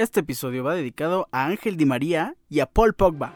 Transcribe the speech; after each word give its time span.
Este 0.00 0.20
episodio 0.20 0.64
va 0.64 0.74
dedicado 0.74 1.28
a 1.30 1.44
Ángel 1.44 1.76
Di 1.76 1.84
María 1.84 2.34
y 2.48 2.60
a 2.60 2.66
Paul 2.66 2.94
Pogba. 2.94 3.34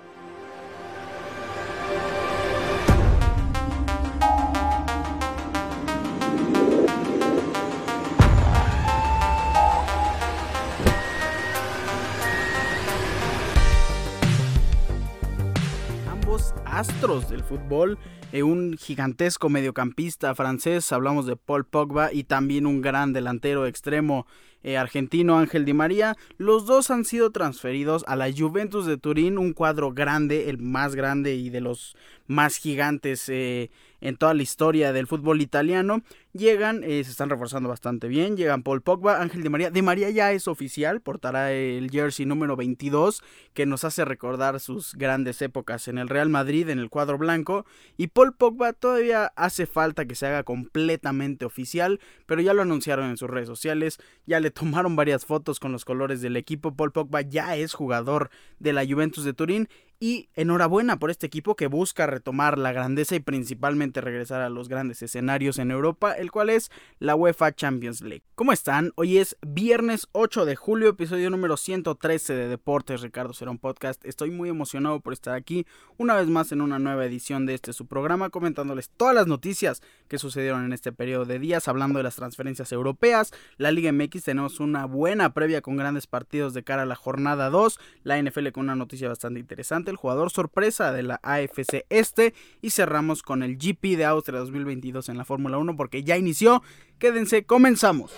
Astros 16.75 17.31
del 17.31 17.45
fútbol, 17.45 17.99
eh, 18.33 18.43
un 18.43 18.77
gigantesco 18.77 19.49
mediocampista 19.49 20.35
francés, 20.35 20.91
hablamos 20.91 21.25
de 21.25 21.37
Paul 21.37 21.65
Pogba, 21.65 22.13
y 22.13 22.25
también 22.25 22.67
un 22.67 22.83
gran 22.83 23.13
delantero 23.13 23.67
extremo 23.67 24.27
eh, 24.65 24.77
argentino 24.77 25.39
Ángel 25.39 25.65
Di 25.65 25.73
María. 25.73 26.17
Los 26.37 26.67
dos 26.67 26.91
han 26.91 27.05
sido 27.05 27.31
transferidos 27.31 28.05
a 28.09 28.17
la 28.17 28.33
Juventus 28.33 28.87
de 28.87 28.97
Turín, 28.97 29.39
un 29.39 29.53
cuadro 29.53 29.93
grande, 29.93 30.51
el 30.51 30.59
más 30.59 30.97
grande 30.97 31.37
y 31.37 31.49
de 31.51 31.61
los 31.61 31.97
más 32.27 32.57
gigantes 32.57 33.29
eh, 33.29 33.71
en 34.05 34.17
toda 34.17 34.35
la 34.35 34.43
historia 34.43 34.93
del 34.93 35.07
fútbol 35.07 35.41
italiano. 35.41 36.03
Llegan, 36.35 36.85
eh, 36.85 37.03
se 37.05 37.11
están 37.11 37.31
reforzando 37.31 37.71
bastante 37.71 38.07
bien. 38.07 38.37
Llegan 38.37 38.63
Paul 38.63 38.83
Pogba, 38.83 39.23
Ángel 39.23 39.43
Di 39.43 39.49
María. 39.49 39.71
Di 39.71 39.81
María 39.81 40.11
ya 40.11 40.33
es 40.33 40.47
oficial, 40.47 41.01
portará 41.01 41.53
el 41.53 41.91
jersey 41.91 42.27
número 42.27 42.55
22, 42.55 43.23
que 43.55 43.65
nos 43.65 43.83
hace 43.85 44.05
recordar 44.05 44.61
sus 44.61 44.95
grandes 44.95 45.41
épocas 45.41 45.89
en 45.89 45.97
el 45.97 46.09
Real 46.09 46.29
Madrid, 46.29 46.69
en 46.69 46.81
el 46.81 46.91
cuadro 46.91 47.17
blanco. 47.17 47.65
Y 47.97 48.09
Paul 48.09 48.35
Pogba 48.35 48.75
todavía 48.75 49.33
hace 49.37 49.65
falta 49.65 50.05
que 50.05 50.15
se 50.15 50.27
haga 50.27 50.43
completamente 50.43 51.47
oficial, 51.47 51.99
pero 52.27 52.43
ya 52.43 52.53
lo 52.53 52.61
anunciaron 52.61 53.09
en 53.09 53.17
sus 53.17 53.31
redes 53.31 53.49
sociales. 53.49 53.99
Ya 54.27 54.39
le 54.39 54.51
tomaron 54.51 54.97
varias 54.97 55.25
fotos 55.25 55.61
con 55.61 55.73
los 55.73 55.87
colores 55.87 56.21
del 56.21 56.37
equipo. 56.37 56.77
Paul 56.77 56.93
Pogba 56.93 57.23
ya 57.23 57.57
es 57.57 57.73
jugador 57.73 58.29
de 58.59 58.75
la 58.75 58.85
Juventus 58.85 59.25
de 59.25 59.33
Turín 59.33 59.69
y 60.05 60.29
enhorabuena 60.35 60.99
por 60.99 61.11
este 61.11 61.27
equipo 61.27 61.57
que 61.57 61.67
busca 61.67 62.07
retomar 62.07 62.59
la 62.59 62.73
grandeza 62.73 63.17
y 63.17 63.21
principalmente 63.21 64.03
regresar 64.03 64.43
a 64.43 64.51
los 64.51 64.69
grandes 64.69 65.01
escenarios 65.01 65.59
en 65.59 65.71
Europa, 65.71 66.13
el 66.13 66.31
cual 66.31 66.51
es 66.51 66.71
la 66.99 67.15
UEFA 67.15 67.55
Champions 67.55 68.03
League. 68.03 68.23
¿Cómo 68.35 68.53
están? 68.53 68.93
Hoy 68.97 69.17
es 69.17 69.39
viernes 69.41 70.07
8 70.13 70.45
de 70.45 70.57
julio, 70.57 70.91
episodio 70.91 71.31
número 71.31 71.57
113 71.57 72.35
de 72.35 72.49
Deportes 72.49 73.01
Ricardo 73.01 73.33
Serón 73.33 73.57
Podcast. 73.57 74.05
Estoy 74.05 74.31
muy 74.31 74.51
emocionado 74.51 75.01
por 75.01 75.15
estar 75.15 75.35
aquí 75.35 75.67
una 75.97 76.15
vez 76.17 76.29
más 76.29 76.53
en 76.53 76.61
una 76.61 76.79
nueva 76.79 77.07
edición 77.07 77.47
de 77.47 77.55
este 77.55 77.73
su 77.73 77.87
programa, 77.87 78.29
comentándoles 78.29 78.91
todas 78.91 79.15
las 79.15 79.27
noticias 79.27 79.81
que 80.09 80.19
sucedieron 80.19 80.67
en 80.67 80.75
este 80.75 80.93
periodo 80.93 81.25
de 81.25 81.39
días, 81.39 81.67
hablando 81.67 81.99
de 81.99 82.03
las 82.03 82.17
transferencias 82.17 82.73
europeas, 82.73 83.33
la 83.57 83.71
Liga 83.71 83.91
MX 83.91 84.23
tenemos 84.23 84.61
una 84.61 84.85
buena 84.85 85.33
previa 85.33 85.63
con 85.63 85.79
grandes 85.79 86.07
partidos 86.07 86.53
de 86.53 86.63
cara 86.63 86.83
a 86.83 86.87
la 86.87 86.95
jornada 86.95 87.49
2, 87.49 87.81
la 88.03 88.21
NFL 88.21 88.49
con 88.51 88.65
una 88.65 88.77
noticia 88.77 89.09
bastante 89.09 89.41
interesante, 89.41 89.94
el 89.95 89.99
jugador 89.99 90.31
sorpresa 90.31 90.93
de 90.93 91.03
la 91.03 91.21
AFC 91.23 91.87
Este 91.89 92.35
y 92.61 92.71
cerramos 92.71 93.23
con 93.23 93.43
el 93.43 93.57
GP 93.57 93.97
de 93.97 94.05
Austria 94.05 94.41
2022 94.41 95.09
en 95.09 95.17
la 95.17 95.25
Fórmula 95.25 95.59
1 95.59 95.77
porque 95.77 96.05
ya 96.05 96.17
inició. 96.17 96.63
Quédense, 96.99 97.45
comenzamos. 97.45 98.13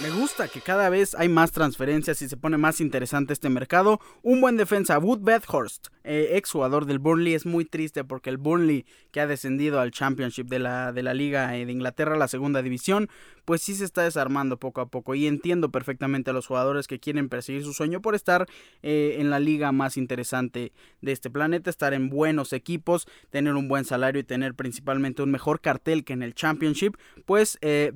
Me 0.00 0.10
gusta 0.10 0.46
que 0.46 0.60
cada 0.60 0.90
vez 0.90 1.16
hay 1.16 1.28
más 1.28 1.50
transferencias 1.50 2.22
y 2.22 2.28
se 2.28 2.36
pone 2.36 2.56
más 2.56 2.80
interesante 2.80 3.32
este 3.32 3.48
mercado. 3.48 3.98
Un 4.22 4.40
buen 4.40 4.56
defensa, 4.56 4.96
Wood 4.96 5.22
Bedhurst, 5.22 5.88
eh, 6.04 6.36
ex 6.36 6.52
jugador 6.52 6.86
del 6.86 7.00
Burnley, 7.00 7.34
es 7.34 7.46
muy 7.46 7.64
triste 7.64 8.04
porque 8.04 8.30
el 8.30 8.36
Burnley, 8.36 8.86
que 9.10 9.20
ha 9.20 9.26
descendido 9.26 9.80
al 9.80 9.90
Championship 9.90 10.46
de 10.46 10.60
la, 10.60 10.92
de 10.92 11.02
la 11.02 11.14
Liga 11.14 11.48
de 11.48 11.72
Inglaterra, 11.72 12.16
la 12.16 12.28
segunda 12.28 12.62
división, 12.62 13.08
pues 13.44 13.60
sí 13.60 13.74
se 13.74 13.84
está 13.84 14.02
desarmando 14.02 14.60
poco 14.60 14.80
a 14.80 14.86
poco. 14.86 15.16
Y 15.16 15.26
entiendo 15.26 15.72
perfectamente 15.72 16.30
a 16.30 16.32
los 16.32 16.46
jugadores 16.46 16.86
que 16.86 17.00
quieren 17.00 17.28
perseguir 17.28 17.64
su 17.64 17.72
sueño 17.72 18.00
por 18.00 18.14
estar 18.14 18.46
eh, 18.82 19.16
en 19.18 19.30
la 19.30 19.40
liga 19.40 19.72
más 19.72 19.96
interesante 19.96 20.72
de 21.00 21.10
este 21.10 21.28
planeta, 21.28 21.70
estar 21.70 21.92
en 21.92 22.08
buenos 22.08 22.52
equipos, 22.52 23.08
tener 23.30 23.54
un 23.54 23.66
buen 23.66 23.84
salario 23.84 24.20
y 24.20 24.24
tener 24.24 24.54
principalmente 24.54 25.22
un 25.22 25.32
mejor 25.32 25.60
cartel 25.60 26.04
que 26.04 26.12
en 26.12 26.22
el 26.22 26.34
Championship. 26.34 26.94
Pues 27.26 27.58
eh, 27.62 27.92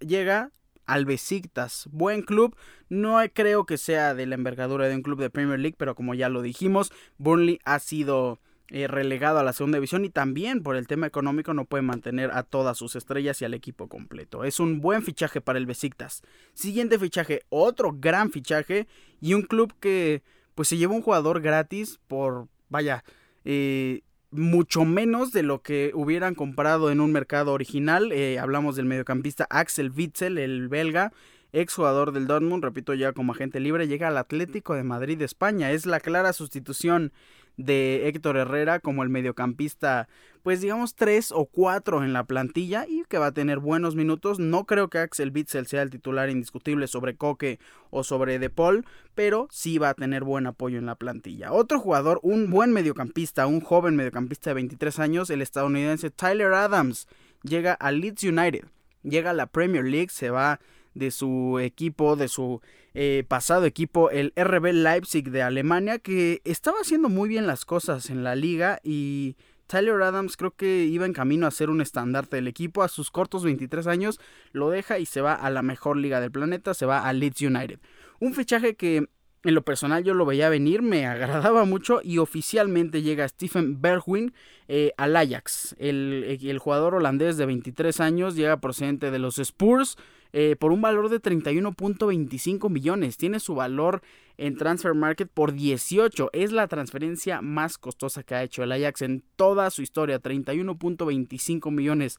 llega 0.00 0.50
al 0.88 1.04
Besiktas. 1.04 1.88
Buen 1.92 2.22
club, 2.22 2.56
no 2.88 3.18
creo 3.32 3.66
que 3.66 3.78
sea 3.78 4.14
de 4.14 4.26
la 4.26 4.34
envergadura 4.34 4.88
de 4.88 4.96
un 4.96 5.02
club 5.02 5.20
de 5.20 5.30
Premier 5.30 5.60
League, 5.60 5.76
pero 5.78 5.94
como 5.94 6.14
ya 6.14 6.28
lo 6.28 6.42
dijimos, 6.42 6.90
Burnley 7.18 7.60
ha 7.64 7.78
sido 7.78 8.40
eh, 8.70 8.86
relegado 8.86 9.38
a 9.38 9.42
la 9.42 9.52
segunda 9.52 9.76
división 9.76 10.04
y 10.04 10.10
también 10.10 10.62
por 10.62 10.76
el 10.76 10.86
tema 10.86 11.06
económico 11.06 11.54
no 11.54 11.66
puede 11.66 11.82
mantener 11.82 12.30
a 12.32 12.42
todas 12.42 12.76
sus 12.76 12.96
estrellas 12.96 13.40
y 13.40 13.44
al 13.44 13.54
equipo 13.54 13.88
completo. 13.88 14.44
Es 14.44 14.60
un 14.60 14.80
buen 14.80 15.02
fichaje 15.02 15.40
para 15.40 15.58
el 15.58 15.66
Besiktas. 15.66 16.22
Siguiente 16.54 16.98
fichaje, 16.98 17.42
otro 17.50 17.94
gran 17.94 18.32
fichaje 18.32 18.88
y 19.20 19.34
un 19.34 19.42
club 19.42 19.74
que 19.78 20.22
pues 20.54 20.68
se 20.68 20.76
lleva 20.76 20.94
un 20.94 21.02
jugador 21.02 21.40
gratis 21.40 22.00
por, 22.08 22.48
vaya, 22.68 23.04
eh, 23.44 24.02
mucho 24.30 24.84
menos 24.84 25.32
de 25.32 25.42
lo 25.42 25.62
que 25.62 25.90
hubieran 25.94 26.34
comprado 26.34 26.90
en 26.90 27.00
un 27.00 27.12
mercado 27.12 27.52
original. 27.52 28.12
Eh, 28.12 28.38
hablamos 28.38 28.76
del 28.76 28.86
mediocampista 28.86 29.46
Axel 29.50 29.90
Witzel, 29.90 30.38
el 30.38 30.68
belga, 30.68 31.12
ex 31.52 31.74
jugador 31.74 32.12
del 32.12 32.26
Dortmund, 32.26 32.62
repito, 32.62 32.94
ya 32.94 33.12
como 33.12 33.32
agente 33.32 33.60
libre, 33.60 33.88
llega 33.88 34.08
al 34.08 34.18
Atlético 34.18 34.74
de 34.74 34.84
Madrid 34.84 35.20
España. 35.22 35.72
Es 35.72 35.86
la 35.86 36.00
clara 36.00 36.32
sustitución 36.32 37.12
de 37.58 38.08
Héctor 38.08 38.38
Herrera 38.38 38.78
como 38.78 39.02
el 39.02 39.10
mediocampista, 39.10 40.08
pues 40.42 40.62
digamos 40.62 40.94
tres 40.94 41.32
o 41.32 41.44
cuatro 41.44 42.02
en 42.02 42.14
la 42.14 42.24
plantilla 42.24 42.86
y 42.88 43.02
que 43.08 43.18
va 43.18 43.26
a 43.26 43.32
tener 43.32 43.58
buenos 43.58 43.96
minutos. 43.96 44.38
No 44.38 44.64
creo 44.64 44.88
que 44.88 44.98
Axel 44.98 45.32
Witzel 45.34 45.66
sea 45.66 45.82
el 45.82 45.90
titular 45.90 46.30
indiscutible 46.30 46.86
sobre 46.86 47.16
Coque 47.16 47.58
o 47.90 48.04
sobre 48.04 48.38
De 48.38 48.48
Paul, 48.48 48.86
pero 49.14 49.48
sí 49.50 49.76
va 49.76 49.90
a 49.90 49.94
tener 49.94 50.24
buen 50.24 50.46
apoyo 50.46 50.78
en 50.78 50.86
la 50.86 50.94
plantilla. 50.94 51.52
Otro 51.52 51.80
jugador, 51.80 52.20
un 52.22 52.48
buen 52.48 52.72
mediocampista, 52.72 53.46
un 53.46 53.60
joven 53.60 53.96
mediocampista 53.96 54.50
de 54.50 54.54
23 54.54 54.98
años, 55.00 55.28
el 55.28 55.42
estadounidense 55.42 56.10
Tyler 56.10 56.52
Adams, 56.54 57.08
llega 57.42 57.72
a 57.74 57.90
Leeds 57.90 58.22
United, 58.22 58.66
llega 59.02 59.30
a 59.30 59.34
la 59.34 59.46
Premier 59.46 59.84
League, 59.84 60.10
se 60.10 60.30
va 60.30 60.60
de 60.94 61.10
su 61.10 61.58
equipo, 61.60 62.16
de 62.16 62.28
su 62.28 62.60
eh, 62.94 63.24
pasado 63.28 63.64
equipo, 63.64 64.10
el 64.10 64.32
RB 64.36 64.72
Leipzig 64.72 65.30
de 65.30 65.42
Alemania, 65.42 65.98
que 65.98 66.40
estaba 66.44 66.78
haciendo 66.80 67.08
muy 67.08 67.28
bien 67.28 67.46
las 67.46 67.64
cosas 67.64 68.10
en 68.10 68.24
la 68.24 68.34
liga 68.34 68.80
y 68.82 69.36
Tyler 69.68 70.00
Adams 70.02 70.36
creo 70.36 70.50
que 70.50 70.84
iba 70.84 71.04
en 71.04 71.12
camino 71.12 71.46
a 71.46 71.50
ser 71.50 71.70
un 71.70 71.80
estandarte 71.80 72.36
del 72.36 72.48
equipo. 72.48 72.82
A 72.82 72.88
sus 72.88 73.10
cortos 73.10 73.44
23 73.44 73.86
años 73.86 74.18
lo 74.52 74.70
deja 74.70 74.98
y 74.98 75.06
se 75.06 75.20
va 75.20 75.34
a 75.34 75.50
la 75.50 75.62
mejor 75.62 75.98
liga 75.98 76.20
del 76.20 76.32
planeta, 76.32 76.74
se 76.74 76.86
va 76.86 77.06
a 77.06 77.12
Leeds 77.12 77.42
United. 77.42 77.78
Un 78.18 78.34
fichaje 78.34 78.74
que 78.74 79.08
en 79.44 79.54
lo 79.54 79.62
personal 79.62 80.02
yo 80.02 80.14
lo 80.14 80.26
veía 80.26 80.48
venir, 80.48 80.82
me 80.82 81.06
agradaba 81.06 81.64
mucho 81.64 82.00
y 82.02 82.18
oficialmente 82.18 83.02
llega 83.02 83.28
Stephen 83.28 83.80
Bergwijn 83.80 84.32
eh, 84.68 84.92
al 84.96 85.14
Ajax. 85.16 85.76
El, 85.78 86.38
el, 86.40 86.58
jugador 86.58 86.94
holandés 86.94 87.36
de 87.36 87.46
23 87.46 88.00
años 88.00 88.34
llega 88.34 88.60
procedente 88.60 89.10
de 89.10 89.18
los 89.18 89.38
Spurs 89.38 89.96
eh, 90.32 90.56
por 90.58 90.72
un 90.72 90.80
valor 90.82 91.08
de 91.08 91.20
31.25 91.20 92.70
millones. 92.70 93.16
Tiene 93.16 93.40
su 93.40 93.54
valor 93.54 94.02
en 94.36 94.56
Transfer 94.56 94.94
Market 94.94 95.30
por 95.32 95.52
18. 95.52 96.30
Es 96.32 96.52
la 96.52 96.68
transferencia 96.68 97.40
más 97.40 97.78
costosa 97.78 98.22
que 98.22 98.34
ha 98.34 98.42
hecho 98.42 98.62
el 98.62 98.72
Ajax 98.72 99.02
en 99.02 99.24
toda 99.36 99.70
su 99.70 99.82
historia. 99.82 100.20
31.25 100.20 101.70
millones. 101.70 102.18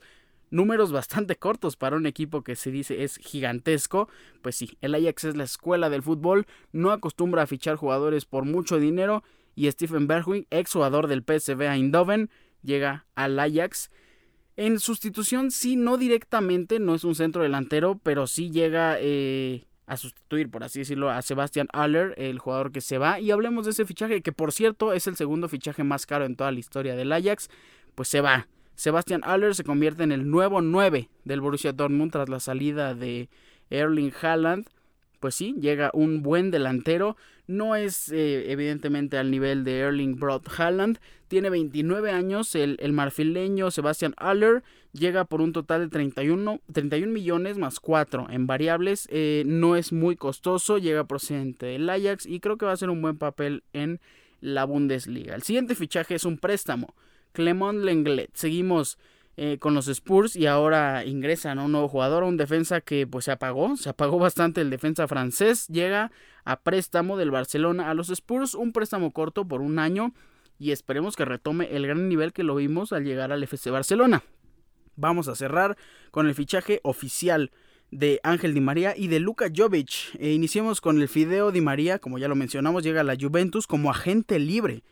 Números 0.51 0.91
bastante 0.91 1.35
cortos 1.35 1.75
para 1.75 1.95
un 1.95 2.07
equipo 2.07 2.43
que 2.43 2.55
se 2.55 2.71
dice 2.71 3.03
es 3.03 3.17
gigantesco. 3.17 4.09
Pues 4.41 4.55
sí, 4.55 4.77
el 4.81 4.95
Ajax 4.95 5.25
es 5.25 5.35
la 5.35 5.43
escuela 5.43 5.89
del 5.89 6.01
fútbol. 6.01 6.47
No 6.71 6.91
acostumbra 6.91 7.43
a 7.43 7.47
fichar 7.47 7.75
jugadores 7.75 8.25
por 8.25 8.45
mucho 8.45 8.79
dinero. 8.79 9.23
Y 9.55 9.69
Stephen 9.71 10.07
Bergwijn, 10.07 10.47
ex 10.49 10.73
jugador 10.73 11.07
del 11.07 11.23
PSV 11.23 11.61
Eindhoven, 11.61 12.29
llega 12.63 13.05
al 13.15 13.39
Ajax. 13.39 13.91
En 14.59 14.81
sustitución, 14.81 15.51
sí, 15.51 15.77
no 15.77 15.95
directamente, 15.95 16.79
no 16.79 16.93
es 16.93 17.05
un 17.05 17.15
centro 17.15 17.43
delantero, 17.43 17.97
pero 18.03 18.27
sí 18.27 18.51
llega 18.51 18.97
eh, 18.99 19.63
a 19.85 19.95
sustituir, 19.95 20.51
por 20.51 20.65
así 20.65 20.79
decirlo, 20.79 21.09
a 21.09 21.21
Sebastian 21.21 21.69
Aller, 21.71 22.13
el 22.17 22.39
jugador 22.39 22.73
que 22.73 22.81
se 22.81 22.97
va. 22.97 23.21
Y 23.21 23.31
hablemos 23.31 23.63
de 23.63 23.71
ese 23.71 23.85
fichaje, 23.85 24.21
que 24.21 24.33
por 24.33 24.51
cierto 24.51 24.91
es 24.91 25.07
el 25.07 25.15
segundo 25.15 25.47
fichaje 25.47 25.85
más 25.85 26.05
caro 26.05 26.25
en 26.25 26.35
toda 26.35 26.51
la 26.51 26.59
historia 26.59 26.97
del 26.97 27.13
Ajax. 27.13 27.49
Pues 27.95 28.09
se 28.09 28.19
va. 28.19 28.49
Sebastian 28.75 29.21
Aller 29.23 29.55
se 29.55 29.63
convierte 29.63 30.03
en 30.03 30.11
el 30.11 30.29
nuevo 30.29 30.59
9 30.59 31.09
del 31.23 31.39
Borussia 31.39 31.71
Dortmund 31.71 32.11
tras 32.11 32.27
la 32.27 32.41
salida 32.41 32.93
de 32.93 33.29
Erling 33.69 34.11
Haaland 34.21 34.67
pues 35.19 35.35
sí, 35.35 35.55
llega 35.59 35.91
un 35.93 36.21
buen 36.21 36.51
delantero. 36.51 37.17
No 37.47 37.75
es 37.75 38.11
eh, 38.11 38.51
evidentemente 38.51 39.17
al 39.17 39.31
nivel 39.31 39.63
de 39.63 39.79
Erling 39.79 40.19
Broad 40.19 40.43
Haaland. 40.57 40.99
Tiene 41.27 41.49
29 41.49 42.11
años. 42.11 42.55
El, 42.55 42.77
marfileño 42.93 43.71
Sebastian 43.71 44.13
Aller 44.17 44.63
llega 44.93 45.25
por 45.25 45.41
un 45.41 45.53
total 45.53 45.81
de 45.81 45.87
31, 45.89 46.61
31 46.71 47.11
millones 47.11 47.57
más 47.57 47.79
4 47.79 48.27
en 48.29 48.47
variables. 48.47 49.07
Eh, 49.11 49.43
no 49.45 49.75
es 49.75 49.91
muy 49.91 50.15
costoso. 50.15 50.77
Llega 50.77 51.05
procedente 51.05 51.67
del 51.67 51.89
Ajax 51.89 52.25
y 52.25 52.39
creo 52.39 52.57
que 52.57 52.65
va 52.65 52.71
a 52.71 52.75
hacer 52.75 52.89
un 52.89 53.01
buen 53.01 53.17
papel 53.17 53.63
en 53.73 53.99
la 54.41 54.65
Bundesliga. 54.65 55.35
El 55.35 55.43
siguiente 55.43 55.75
fichaje 55.75 56.15
es 56.15 56.23
un 56.23 56.37
préstamo. 56.37 56.93
Clement 57.31 57.83
Lenglet. 57.83 58.31
Seguimos 58.33 58.97
eh, 59.41 59.57
con 59.57 59.73
los 59.73 59.87
Spurs 59.87 60.35
y 60.35 60.47
ahora 60.47 61.05
ingresa 61.05 61.53
un 61.53 61.71
nuevo 61.71 61.87
jugador, 61.87 62.23
un 62.23 62.35
defensa 62.35 62.81
que 62.81 63.07
pues 63.07 63.23
se 63.23 63.31
apagó, 63.31 63.77
se 63.77 63.87
apagó 63.87 64.19
bastante 64.19 64.59
el 64.59 64.69
defensa 64.69 65.07
francés, 65.07 65.65
llega 65.67 66.11
a 66.43 66.59
préstamo 66.59 67.15
del 67.15 67.31
Barcelona 67.31 67.89
a 67.89 67.93
los 67.93 68.09
Spurs, 68.09 68.53
un 68.53 68.73
préstamo 68.73 69.13
corto 69.13 69.47
por 69.47 69.61
un 69.61 69.79
año 69.79 70.13
y 70.57 70.71
esperemos 70.71 71.15
que 71.15 71.23
retome 71.23 71.73
el 71.73 71.87
gran 71.87 72.09
nivel 72.09 72.33
que 72.33 72.43
lo 72.43 72.53
vimos 72.55 72.91
al 72.91 73.05
llegar 73.05 73.31
al 73.31 73.41
FC 73.41 73.71
Barcelona. 73.71 74.23
Vamos 74.97 75.29
a 75.29 75.35
cerrar 75.35 75.77
con 76.11 76.27
el 76.27 76.35
fichaje 76.35 76.81
oficial 76.83 77.51
de 77.91 78.19
Ángel 78.23 78.53
Di 78.53 78.59
María 78.59 78.93
y 78.97 79.07
de 79.07 79.21
Luka 79.21 79.47
Jovic. 79.55 80.15
E 80.19 80.31
iniciemos 80.31 80.81
con 80.81 81.01
el 81.01 81.07
Fideo 81.07 81.53
Di 81.53 81.61
María, 81.61 81.99
como 81.99 82.17
ya 82.17 82.27
lo 82.27 82.35
mencionamos, 82.35 82.83
llega 82.83 82.99
a 82.99 83.05
la 83.05 83.15
Juventus 83.17 83.67
como 83.67 83.89
agente 83.89 84.37
libre 84.37 84.83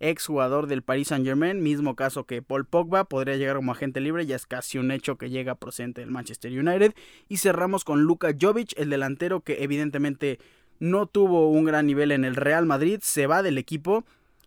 ex 0.00 0.26
jugador 0.26 0.66
del 0.66 0.82
Paris 0.82 1.08
Saint 1.08 1.24
Germain, 1.24 1.62
mismo 1.62 1.96
caso 1.96 2.24
que 2.24 2.42
Paul 2.42 2.66
Pogba, 2.66 3.04
podría 3.04 3.36
llegar 3.36 3.56
como 3.56 3.72
agente 3.72 4.00
libre, 4.00 4.26
ya 4.26 4.36
es 4.36 4.46
casi 4.46 4.78
un 4.78 4.90
hecho 4.90 5.16
que 5.16 5.30
llega 5.30 5.54
procedente 5.54 6.00
del 6.00 6.10
Manchester 6.10 6.52
United. 6.52 6.94
Y 7.28 7.38
cerramos 7.38 7.84
con 7.84 8.02
Luka 8.02 8.34
Jovic, 8.38 8.78
el 8.78 8.90
delantero 8.90 9.40
que 9.40 9.62
evidentemente 9.62 10.38
no 10.78 11.06
tuvo 11.06 11.50
un 11.50 11.64
gran 11.64 11.86
nivel 11.86 12.12
en 12.12 12.24
el 12.24 12.36
Real 12.36 12.66
Madrid, 12.66 13.00
se 13.02 13.26
va 13.26 13.42
del 13.42 13.58
equipo. 13.58 14.04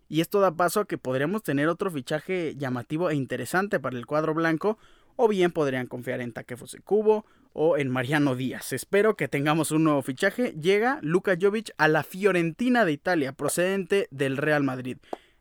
Y 0.07 0.22
esto 0.22 0.40
da 0.40 0.51
paso 0.51 0.81
a 0.81 0.88
que 0.88 0.98
podríamos 0.98 1.44
tener 1.44 1.68
otro 1.68 1.92
fichaje 1.92 2.56
llamativo 2.56 3.10
e 3.10 3.16
interesante 3.16 3.80
para 3.80 3.98
el 3.98 4.06
cuadro 4.06 4.34
blanco, 4.34 4.78
o 5.16 5.28
bien 5.28 5.51
podrían 5.51 5.88
confiar 5.88 6.22
en 6.22 6.31
Takefuse 6.31 6.80
Kubo 6.80 7.25
o 7.54 7.78
en 7.78 7.90
Mariano 7.90 8.36
Díaz. 8.36 8.74
Espero 8.74 9.16
que 9.16 9.28
tengamos 9.28 9.72
un 9.72 9.84
nuevo 9.84 10.01
fichaje. 10.01 10.54
Llega 10.54 11.00
Luka 11.01 11.36
Jovic 11.40 11.72
a 11.78 11.88
la 11.88 12.04
Fiorentina 12.04 12.86
de 12.86 12.94
Italia, 12.94 13.34
procedente 13.34 14.07
del 14.12 14.38
Real 14.38 14.63
Madrid. 14.63 14.98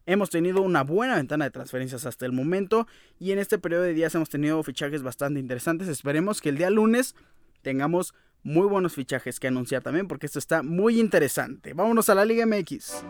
Hemos 0.08 0.31
tenido 0.31 0.62
una 0.62 0.84
buena 0.84 1.16
ventana 1.16 1.44
de 1.44 1.50
transferencias 1.50 2.06
hasta 2.06 2.25
el 2.25 2.32
momento 2.32 2.87
y 3.20 3.32
en 3.32 3.38
este 3.38 3.58
periodo 3.58 3.82
de 3.82 3.93
días 3.93 4.14
hemos 4.14 4.31
tenido 4.31 4.62
fichajes 4.62 5.02
bastante 5.02 5.38
interesantes. 5.38 5.87
Esperemos 5.87 6.40
que 6.40 6.49
el 6.49 6.56
día 6.56 6.70
lunes 6.70 7.14
tengamos 7.60 8.14
muy 8.43 8.66
buenos 8.66 8.94
fichajes 8.94 9.38
que 9.38 9.49
anunciar 9.49 9.82
también 9.82 10.08
porque 10.08 10.25
esto 10.25 10.38
está 10.38 10.62
muy 10.62 10.99
interesante. 10.99 11.75
Vámonos 11.75 12.08
a 12.08 12.14
la 12.14 12.25
Liga 12.25 12.46
MX. 12.46 13.05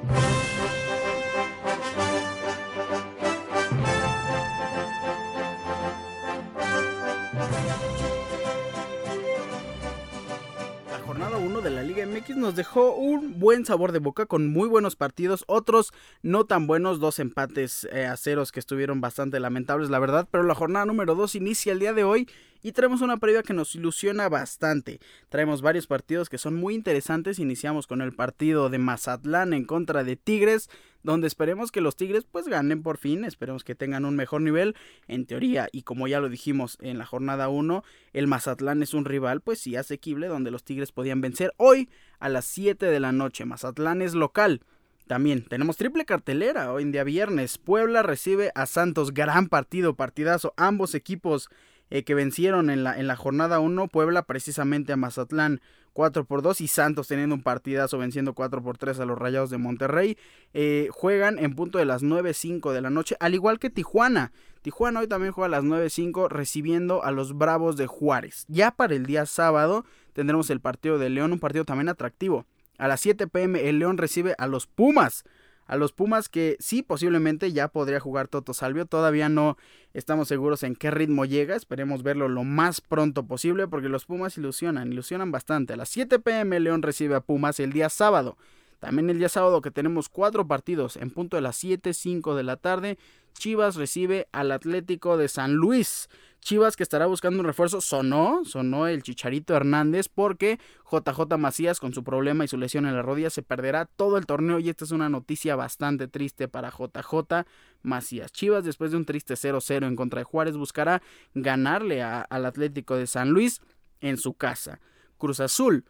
Nos 12.36 12.54
dejó 12.54 12.94
un 12.94 13.40
buen 13.40 13.64
sabor 13.64 13.92
de 13.92 13.98
boca 13.98 14.26
con 14.26 14.48
muy 14.48 14.68
buenos 14.68 14.96
partidos, 14.96 15.44
otros 15.46 15.92
no 16.22 16.44
tan 16.44 16.66
buenos, 16.66 17.00
dos 17.00 17.18
empates 17.18 17.88
eh, 17.92 18.06
a 18.06 18.16
ceros 18.16 18.52
que 18.52 18.60
estuvieron 18.60 19.00
bastante 19.00 19.40
lamentables, 19.40 19.90
la 19.90 19.98
verdad, 19.98 20.28
pero 20.30 20.44
la 20.44 20.54
jornada 20.54 20.86
número 20.86 21.14
2 21.14 21.34
inicia 21.34 21.72
el 21.72 21.80
día 21.80 21.92
de 21.92 22.04
hoy 22.04 22.28
y 22.62 22.72
traemos 22.72 23.00
una 23.00 23.18
previa 23.18 23.42
que 23.42 23.52
nos 23.52 23.74
ilusiona 23.74 24.28
bastante. 24.28 25.00
Traemos 25.28 25.62
varios 25.62 25.86
partidos 25.86 26.28
que 26.28 26.38
son 26.38 26.54
muy 26.54 26.74
interesantes. 26.74 27.38
Iniciamos 27.38 27.86
con 27.86 28.00
el 28.00 28.12
partido 28.12 28.68
de 28.68 28.78
Mazatlán 28.78 29.52
en 29.52 29.64
contra 29.64 30.04
de 30.04 30.16
Tigres, 30.16 30.68
donde 31.02 31.26
esperemos 31.26 31.70
que 31.70 31.80
los 31.80 31.96
Tigres 31.96 32.24
pues 32.30 32.48
ganen 32.48 32.82
por 32.82 32.98
fin, 32.98 33.24
esperemos 33.24 33.64
que 33.64 33.74
tengan 33.74 34.04
un 34.04 34.16
mejor 34.16 34.40
nivel. 34.40 34.74
En 35.06 35.26
teoría, 35.26 35.68
y 35.72 35.82
como 35.82 36.08
ya 36.08 36.20
lo 36.20 36.28
dijimos 36.28 36.76
en 36.80 36.98
la 36.98 37.06
jornada 37.06 37.48
1, 37.48 37.84
el 38.12 38.26
Mazatlán 38.26 38.82
es 38.82 38.94
un 38.94 39.04
rival 39.04 39.40
pues 39.40 39.60
sí 39.60 39.76
asequible 39.76 40.26
donde 40.26 40.50
los 40.50 40.64
Tigres 40.64 40.92
podían 40.92 41.20
vencer 41.20 41.52
hoy 41.56 41.88
a 42.18 42.28
las 42.28 42.44
7 42.46 42.86
de 42.86 43.00
la 43.00 43.12
noche. 43.12 43.44
Mazatlán 43.44 44.02
es 44.02 44.14
local. 44.14 44.62
También 45.06 45.42
tenemos 45.42 45.78
triple 45.78 46.04
cartelera 46.04 46.70
hoy 46.70 46.82
en 46.82 46.92
día 46.92 47.02
viernes. 47.02 47.56
Puebla 47.56 48.02
recibe 48.02 48.52
a 48.54 48.66
Santos. 48.66 49.14
Gran 49.14 49.48
partido, 49.48 49.94
partidazo. 49.94 50.52
Ambos 50.58 50.94
equipos 50.94 51.48
eh, 51.90 52.04
que 52.04 52.14
vencieron 52.14 52.70
en 52.70 52.84
la, 52.84 52.98
en 52.98 53.06
la 53.06 53.16
jornada 53.16 53.60
1, 53.60 53.88
Puebla 53.88 54.22
precisamente 54.22 54.92
a 54.92 54.96
Mazatlán 54.96 55.60
4 55.98 56.26
por 56.26 56.42
2 56.42 56.60
y 56.60 56.68
Santos 56.68 57.08
teniendo 57.08 57.34
un 57.34 57.42
partidazo 57.42 57.98
venciendo 57.98 58.32
4 58.32 58.62
por 58.62 58.78
3 58.78 59.00
a 59.00 59.04
los 59.04 59.18
Rayados 59.18 59.50
de 59.50 59.58
Monterrey. 59.58 60.16
Eh, 60.54 60.88
juegan 60.92 61.40
en 61.40 61.56
punto 61.56 61.78
de 61.78 61.86
las 61.86 62.04
9.05 62.04 62.72
de 62.72 62.80
la 62.80 62.88
noche, 62.88 63.16
al 63.18 63.34
igual 63.34 63.58
que 63.58 63.68
Tijuana. 63.68 64.30
Tijuana 64.62 65.00
hoy 65.00 65.08
también 65.08 65.32
juega 65.32 65.46
a 65.46 65.60
las 65.60 65.64
9.05 65.64 66.28
recibiendo 66.28 67.02
a 67.02 67.10
los 67.10 67.36
Bravos 67.36 67.76
de 67.76 67.88
Juárez. 67.88 68.44
Ya 68.46 68.70
para 68.70 68.94
el 68.94 69.06
día 69.06 69.26
sábado 69.26 69.84
tendremos 70.12 70.50
el 70.50 70.60
partido 70.60 70.98
de 70.98 71.10
León, 71.10 71.32
un 71.32 71.40
partido 71.40 71.64
también 71.64 71.88
atractivo. 71.88 72.46
A 72.78 72.86
las 72.86 73.00
7 73.00 73.26
pm 73.26 73.68
el 73.68 73.80
León 73.80 73.98
recibe 73.98 74.36
a 74.38 74.46
los 74.46 74.68
Pumas 74.68 75.24
a 75.68 75.76
los 75.76 75.92
Pumas 75.92 76.28
que 76.28 76.56
sí 76.58 76.82
posiblemente 76.82 77.52
ya 77.52 77.68
podría 77.68 78.00
jugar 78.00 78.26
Toto 78.26 78.54
Salvio. 78.54 78.86
Todavía 78.86 79.28
no 79.28 79.58
estamos 79.98 80.28
seguros 80.28 80.62
en 80.62 80.76
qué 80.76 80.90
ritmo 80.90 81.24
llega. 81.24 81.56
Esperemos 81.56 82.02
verlo 82.02 82.28
lo 82.28 82.44
más 82.44 82.80
pronto 82.80 83.26
posible 83.26 83.68
porque 83.68 83.88
los 83.88 84.06
Pumas 84.06 84.38
ilusionan, 84.38 84.92
ilusionan 84.92 85.30
bastante. 85.32 85.74
A 85.74 85.76
las 85.76 85.88
7 85.90 86.18
pm 86.20 86.60
León 86.60 86.82
recibe 86.82 87.14
a 87.14 87.20
Pumas 87.20 87.60
el 87.60 87.72
día 87.72 87.88
sábado. 87.88 88.36
También 88.78 89.10
el 89.10 89.18
día 89.18 89.28
sábado 89.28 89.60
que 89.60 89.72
tenemos 89.72 90.08
cuatro 90.08 90.46
partidos 90.46 90.96
en 90.96 91.10
punto 91.10 91.36
de 91.36 91.42
las 91.42 91.56
7, 91.56 91.92
5 91.92 92.36
de 92.36 92.42
la 92.44 92.56
tarde. 92.56 92.98
Chivas 93.34 93.76
recibe 93.76 94.28
al 94.32 94.52
Atlético 94.52 95.16
de 95.16 95.28
San 95.28 95.54
Luis. 95.54 96.08
Chivas 96.40 96.76
que 96.76 96.82
estará 96.82 97.06
buscando 97.06 97.40
un 97.40 97.46
refuerzo. 97.46 97.80
Sonó, 97.80 98.44
sonó 98.44 98.86
el 98.86 99.02
Chicharito 99.02 99.54
Hernández 99.54 100.08
porque 100.08 100.58
JJ 100.90 101.36
Macías 101.36 101.80
con 101.80 101.92
su 101.92 102.04
problema 102.04 102.44
y 102.44 102.48
su 102.48 102.56
lesión 102.56 102.86
en 102.86 102.94
la 102.94 103.02
rodilla 103.02 103.30
se 103.30 103.42
perderá 103.42 103.84
todo 103.84 104.16
el 104.16 104.26
torneo 104.26 104.58
y 104.58 104.68
esta 104.68 104.84
es 104.84 104.90
una 104.90 105.08
noticia 105.08 105.56
bastante 105.56 106.08
triste 106.08 106.48
para 106.48 106.70
JJ 106.70 107.44
Macías. 107.82 108.32
Chivas 108.32 108.64
después 108.64 108.90
de 108.90 108.96
un 108.96 109.04
triste 109.04 109.34
0-0 109.34 109.86
en 109.86 109.96
contra 109.96 110.20
de 110.20 110.24
Juárez 110.24 110.56
buscará 110.56 111.02
ganarle 111.34 112.02
al 112.02 112.46
Atlético 112.46 112.96
de 112.96 113.06
San 113.06 113.30
Luis 113.30 113.60
en 114.00 114.16
su 114.16 114.34
casa. 114.34 114.80
Cruz 115.18 115.40
Azul 115.40 115.84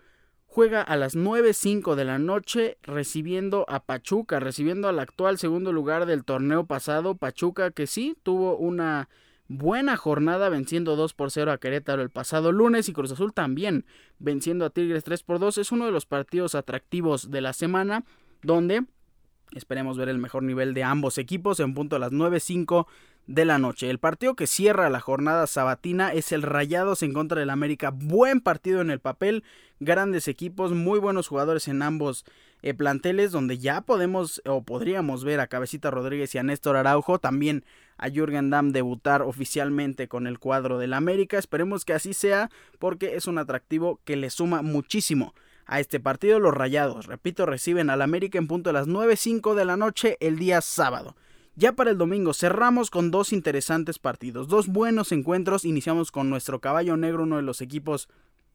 juega 0.47 0.83
a 0.83 0.97
las 0.97 1.15
9.05 1.15 1.95
de 1.95 2.05
la 2.05 2.19
noche 2.19 2.79
recibiendo 2.83 3.67
a 3.69 3.81
Pachuca, 3.81 4.41
recibiendo 4.41 4.89
al 4.89 4.99
actual 4.99 5.39
segundo 5.39 5.73
lugar 5.73 6.07
del 6.07 6.25
torneo 6.25 6.67
pasado, 6.67 7.17
Pachuca 7.17 7.71
que 7.71 7.87
sí 7.87 8.17
tuvo 8.23 8.57
una 8.57 9.09
buena 9.49 9.97
jornada 9.97 10.49
venciendo 10.51 10.95
2 10.95 11.15
por 11.15 11.31
0 11.31 11.51
a 11.53 11.59
Querétaro 11.59 12.03
el 12.03 12.11
pasado 12.11 12.53
lunes 12.53 12.89
y 12.89 12.93
Cruz 12.93 13.13
Azul 13.13 13.33
también 13.33 13.87
venciendo 14.19 14.65
a 14.65 14.71
Tigres 14.71 15.05
3 15.05 15.23
por 15.23 15.39
2. 15.39 15.59
Es 15.59 15.73
uno 15.73 15.87
de 15.87 15.93
los 15.93 16.07
partidos 16.07 16.55
atractivos 16.55 17.31
de 17.31 17.41
la 17.41 17.53
semana 17.53 18.05
donde 18.43 18.85
esperemos 19.55 19.97
ver 19.97 20.11
el 20.11 20.19
mejor 20.19 20.43
nivel 20.43 20.75
de 20.75 20.85
ambos 20.85 21.17
equipos 21.19 21.59
en 21.61 21.75
punto 21.75 21.97
a 21.97 21.99
las 21.99 22.13
9.05 22.13 22.87
de 23.27 23.45
la 23.45 23.59
noche. 23.59 23.91
El 23.91 23.99
partido 23.99 24.35
que 24.35 24.47
cierra 24.47 24.91
la 24.91 25.01
jornada 25.01 25.47
sabatina 25.47 26.13
es 26.13 26.33
el 26.33 26.43
Rayados 26.43 27.03
en 27.03 27.13
contra 27.13 27.41
del 27.41 27.51
América. 27.51 27.91
Buen 27.91 28.41
partido 28.41 28.81
en 28.81 28.91
el 28.91 29.01
papel, 29.01 29.45
grandes 29.81 30.29
equipos, 30.29 30.73
muy 30.73 30.99
buenos 30.99 31.29
jugadores 31.29 31.69
en 31.69 31.83
ambos 31.83 32.25
eh, 32.63 32.75
planteles 32.75 33.31
donde 33.31 33.59
ya 33.59 33.83
podemos 33.83 34.43
o 34.47 34.63
podríamos 34.63 35.25
ver 35.25 35.41
a 35.41 35.47
Cabecita 35.47 35.91
Rodríguez 35.91 36.35
y 36.35 36.39
a 36.39 36.43
Néstor 36.43 36.77
Araujo, 36.77 37.19
también 37.19 37.65
a 37.99 38.09
Jürgen 38.09 38.51
Damm 38.51 38.71
debutar 38.71 39.23
oficialmente 39.23 40.09
con 40.09 40.27
el 40.27 40.39
cuadro 40.39 40.79
del 40.79 40.95
América. 40.95 41.39
Esperemos 41.39 41.85
que 41.85 41.93
así 41.93 42.15
sea 42.15 42.51
porque 42.79 43.17
es 43.17 43.27
un 43.27 43.39
atractivo 43.39 44.01
que 44.05 44.17
le 44.17 44.31
suma 44.31 44.63
muchísimo 44.63 45.35
a 45.67 45.81
este 45.81 46.01
partido. 46.01 46.41
Los 46.41 46.55
Rayados, 46.55 47.07
repito, 47.07 47.45
reciben 47.45 47.91
al 47.91 48.03
América 48.03 48.39
en 48.39 48.49
punto 48.49 48.71
de 48.71 48.75
las 48.75 48.89
9.05 48.89 49.55
de 49.55 49.65
la 49.65 49.77
noche 49.77 50.17
el 50.21 50.39
día 50.39 50.61
sábado. 50.61 51.15
Ya 51.55 51.73
para 51.73 51.91
el 51.91 51.99
domingo 51.99 52.35
cerramos 52.35 52.89
con 52.89 53.11
dos 53.11 53.33
interesantes 53.33 53.99
partidos, 53.99 54.47
dos 54.47 54.69
buenos 54.69 55.11
encuentros. 55.11 55.65
Iniciamos 55.65 56.13
con 56.13 56.31
nuestro 56.31 56.61
caballo 56.61 56.97
negro, 56.97 57.25
uno 57.25 57.37
de 57.37 57.43
los 57.43 57.61
equipos 57.61 58.09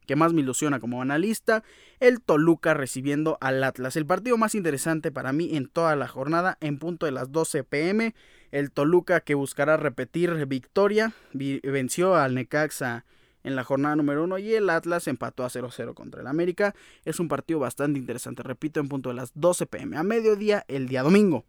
que 0.06 0.16
más 0.16 0.32
me 0.32 0.40
ilusiona 0.40 0.80
como 0.80 1.02
analista, 1.02 1.62
el 2.00 2.20
Toluca 2.20 2.74
recibiendo 2.74 3.38
al 3.40 3.62
Atlas. 3.64 3.96
El 3.96 4.06
partido 4.06 4.36
más 4.36 4.54
interesante 4.54 5.10
para 5.10 5.32
mí 5.32 5.56
en 5.56 5.68
toda 5.68 5.96
la 5.96 6.08
jornada, 6.08 6.58
en 6.60 6.78
punto 6.78 7.06
de 7.06 7.12
las 7.12 7.32
12 7.32 7.64
pm. 7.64 8.14
El 8.54 8.70
Toluca 8.70 9.18
que 9.18 9.34
buscará 9.34 9.76
repetir 9.76 10.46
victoria, 10.46 11.12
venció 11.32 12.14
al 12.14 12.36
Necaxa 12.36 13.04
en 13.42 13.56
la 13.56 13.64
jornada 13.64 13.96
número 13.96 14.22
1 14.22 14.38
y 14.38 14.54
el 14.54 14.70
Atlas 14.70 15.08
empató 15.08 15.44
a 15.44 15.48
0-0 15.48 15.92
contra 15.94 16.20
el 16.20 16.28
América. 16.28 16.72
Es 17.04 17.18
un 17.18 17.26
partido 17.26 17.58
bastante 17.58 17.98
interesante, 17.98 18.44
repito, 18.44 18.78
en 18.78 18.88
punto 18.88 19.08
de 19.08 19.16
las 19.16 19.32
12 19.34 19.66
pm. 19.66 19.96
A 19.96 20.04
mediodía 20.04 20.64
el 20.68 20.86
día 20.86 21.02
domingo. 21.02 21.44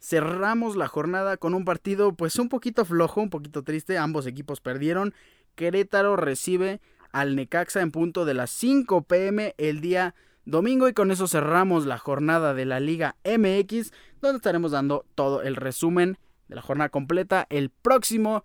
Cerramos 0.00 0.76
la 0.76 0.86
jornada 0.86 1.38
con 1.38 1.54
un 1.54 1.64
partido 1.64 2.12
pues 2.12 2.38
un 2.38 2.50
poquito 2.50 2.84
flojo, 2.84 3.22
un 3.22 3.30
poquito 3.30 3.62
triste. 3.62 3.96
Ambos 3.96 4.26
equipos 4.26 4.60
perdieron. 4.60 5.14
Querétaro 5.54 6.16
recibe 6.16 6.82
al 7.10 7.36
Necaxa 7.36 7.80
en 7.80 7.90
punto 7.90 8.26
de 8.26 8.34
las 8.34 8.50
5 8.50 9.04
pm 9.04 9.54
el 9.56 9.80
día 9.80 10.14
domingo 10.44 10.90
y 10.90 10.92
con 10.92 11.10
eso 11.10 11.26
cerramos 11.26 11.86
la 11.86 11.96
jornada 11.96 12.52
de 12.52 12.66
la 12.66 12.80
Liga 12.80 13.16
MX 13.24 13.92
donde 14.20 14.36
estaremos 14.36 14.72
dando 14.72 15.06
todo 15.14 15.40
el 15.40 15.56
resumen 15.56 16.18
de 16.50 16.56
la 16.56 16.62
jornada 16.62 16.90
completa 16.90 17.46
el 17.48 17.70
próximo 17.70 18.44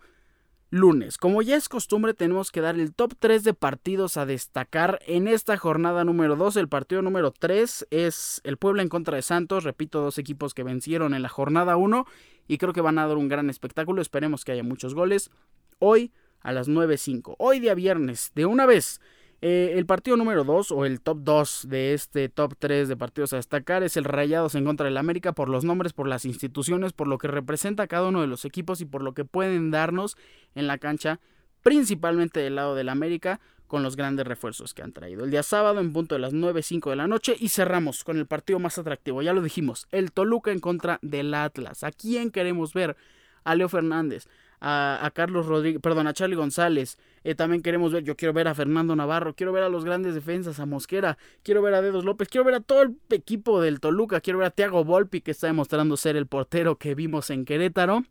lunes. 0.69 1.17
Como 1.17 1.41
ya 1.41 1.55
es 1.55 1.67
costumbre 1.67 2.13
tenemos 2.13 2.51
que 2.51 2.61
dar 2.61 2.75
el 2.75 2.93
top 2.93 3.13
3 3.17 3.43
de 3.43 3.53
partidos 3.53 4.15
a 4.17 4.25
destacar 4.25 4.99
en 5.07 5.27
esta 5.27 5.57
jornada 5.57 6.03
número 6.03 6.35
2. 6.35 6.55
El 6.57 6.69
partido 6.69 7.01
número 7.01 7.31
3 7.31 7.87
es 7.89 8.41
el 8.43 8.57
Puebla 8.57 8.83
en 8.83 8.89
contra 8.89 9.15
de 9.15 9.23
Santos, 9.23 9.63
repito, 9.63 10.01
dos 10.01 10.17
equipos 10.19 10.53
que 10.53 10.63
vencieron 10.63 11.13
en 11.13 11.23
la 11.23 11.29
jornada 11.29 11.77
1 11.77 12.05
y 12.47 12.57
creo 12.59 12.73
que 12.73 12.81
van 12.81 12.99
a 12.99 13.07
dar 13.07 13.17
un 13.17 13.27
gran 13.27 13.49
espectáculo, 13.49 14.01
esperemos 14.01 14.45
que 14.45 14.51
haya 14.51 14.63
muchos 14.63 14.93
goles. 14.93 15.31
hoy 15.79 16.11
a 16.41 16.51
las 16.51 16.69
9.05. 16.69 17.35
Hoy 17.39 17.59
día 17.59 17.73
viernes, 17.73 18.31
de 18.35 18.45
una 18.45 18.67
vez. 18.67 19.01
Eh, 19.47 19.77
el 19.77 19.85
partido 19.85 20.17
número 20.17 20.43
2 20.43 20.71
o 20.71 20.85
el 20.85 21.01
top 21.01 21.19
2 21.21 21.67
de 21.69 21.93
este 21.93 22.29
top 22.29 22.55
3 22.57 22.87
de 22.87 22.97
partidos 22.97 23.31
a 23.31 23.35
destacar 23.35 23.83
es 23.83 23.95
el 23.95 24.03
Rayados 24.03 24.55
en 24.55 24.65
contra 24.65 24.85
del 24.85 24.97
América 24.97 25.33
por 25.33 25.49
los 25.49 25.63
nombres, 25.63 25.93
por 25.93 26.07
las 26.07 26.25
instituciones, 26.25 26.93
por 26.93 27.07
lo 27.07 27.19
que 27.19 27.27
representa 27.27 27.85
cada 27.85 28.07
uno 28.07 28.21
de 28.21 28.27
los 28.27 28.43
equipos 28.43 28.81
y 28.81 28.85
por 28.85 29.03
lo 29.03 29.13
que 29.13 29.23
pueden 29.23 29.69
darnos 29.69 30.17
en 30.55 30.65
la 30.65 30.79
cancha, 30.79 31.19
principalmente 31.61 32.39
del 32.39 32.55
lado 32.55 32.73
del 32.73 32.89
América, 32.89 33.39
con 33.67 33.83
los 33.83 33.95
grandes 33.95 34.25
refuerzos 34.25 34.73
que 34.73 34.81
han 34.81 34.93
traído. 34.93 35.25
El 35.25 35.29
día 35.29 35.43
sábado 35.43 35.79
en 35.79 35.93
punto 35.93 36.15
de 36.15 36.21
las 36.21 36.33
9.05 36.33 36.89
de 36.89 36.95
la 36.95 37.07
noche 37.07 37.35
y 37.39 37.49
cerramos 37.49 38.03
con 38.03 38.17
el 38.17 38.25
partido 38.25 38.57
más 38.57 38.79
atractivo, 38.79 39.21
ya 39.21 39.33
lo 39.33 39.43
dijimos, 39.43 39.85
el 39.91 40.11
Toluca 40.11 40.51
en 40.53 40.59
contra 40.59 40.97
del 41.03 41.31
Atlas. 41.35 41.83
¿A 41.83 41.91
quién 41.91 42.31
queremos 42.31 42.73
ver? 42.73 42.97
A 43.43 43.53
Leo 43.53 43.69
Fernández, 43.69 44.27
a, 44.59 45.11
Carlos 45.13 45.45
Rodríguez, 45.45 45.81
perdón, 45.81 46.07
a 46.07 46.13
Charlie 46.13 46.35
González. 46.35 46.97
Eh, 47.23 47.35
también 47.35 47.61
queremos 47.61 47.91
ver, 47.91 48.03
yo 48.03 48.15
quiero 48.15 48.33
ver 48.33 48.47
a 48.47 48.55
Fernando 48.55 48.95
Navarro, 48.95 49.35
quiero 49.35 49.51
ver 49.51 49.63
a 49.63 49.69
los 49.69 49.85
grandes 49.85 50.15
defensas, 50.15 50.59
a 50.59 50.65
Mosquera, 50.65 51.17
quiero 51.43 51.61
ver 51.61 51.73
a 51.73 51.81
Dedos 51.81 52.05
López, 52.05 52.27
quiero 52.29 52.45
ver 52.45 52.55
a 52.55 52.59
todo 52.59 52.83
el 52.83 52.97
equipo 53.09 53.61
del 53.61 53.79
Toluca, 53.79 54.21
quiero 54.21 54.39
ver 54.39 54.47
a 54.47 54.51
Thiago 54.51 54.83
Volpi 54.83 55.21
que 55.21 55.31
está 55.31 55.47
demostrando 55.47 55.97
ser 55.97 56.15
el 56.15 56.27
portero 56.27 56.77
que 56.77 56.95
vimos 56.95 57.29
en 57.29 57.45
Querétaro. 57.45 58.03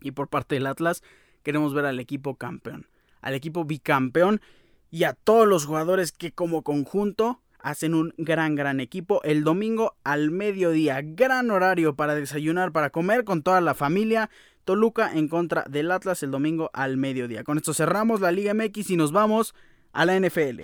Y 0.00 0.12
por 0.12 0.28
parte 0.28 0.54
del 0.54 0.66
Atlas, 0.66 1.02
queremos 1.42 1.74
ver 1.74 1.84
al 1.84 1.98
equipo 2.00 2.36
campeón, 2.36 2.86
al 3.20 3.34
equipo 3.34 3.64
bicampeón 3.64 4.40
y 4.90 5.04
a 5.04 5.12
todos 5.12 5.46
los 5.46 5.66
jugadores 5.66 6.12
que 6.12 6.32
como 6.32 6.62
conjunto 6.62 7.40
hacen 7.58 7.94
un 7.94 8.14
gran, 8.16 8.54
gran 8.54 8.80
equipo. 8.80 9.22
El 9.24 9.44
domingo 9.44 9.96
al 10.04 10.30
mediodía, 10.30 11.00
gran 11.02 11.50
horario 11.50 11.96
para 11.96 12.14
desayunar, 12.14 12.72
para 12.72 12.90
comer 12.90 13.24
con 13.24 13.42
toda 13.42 13.60
la 13.60 13.74
familia. 13.74 14.30
Toluca 14.68 15.10
en 15.14 15.28
contra 15.28 15.64
del 15.66 15.90
Atlas 15.90 16.22
el 16.22 16.30
domingo 16.30 16.68
al 16.74 16.98
mediodía. 16.98 17.42
Con 17.42 17.56
esto 17.56 17.72
cerramos 17.72 18.20
la 18.20 18.30
Liga 18.30 18.52
MX 18.52 18.90
y 18.90 18.96
nos 18.98 19.12
vamos 19.12 19.54
a 19.94 20.04
la 20.04 20.20
NFL. 20.20 20.60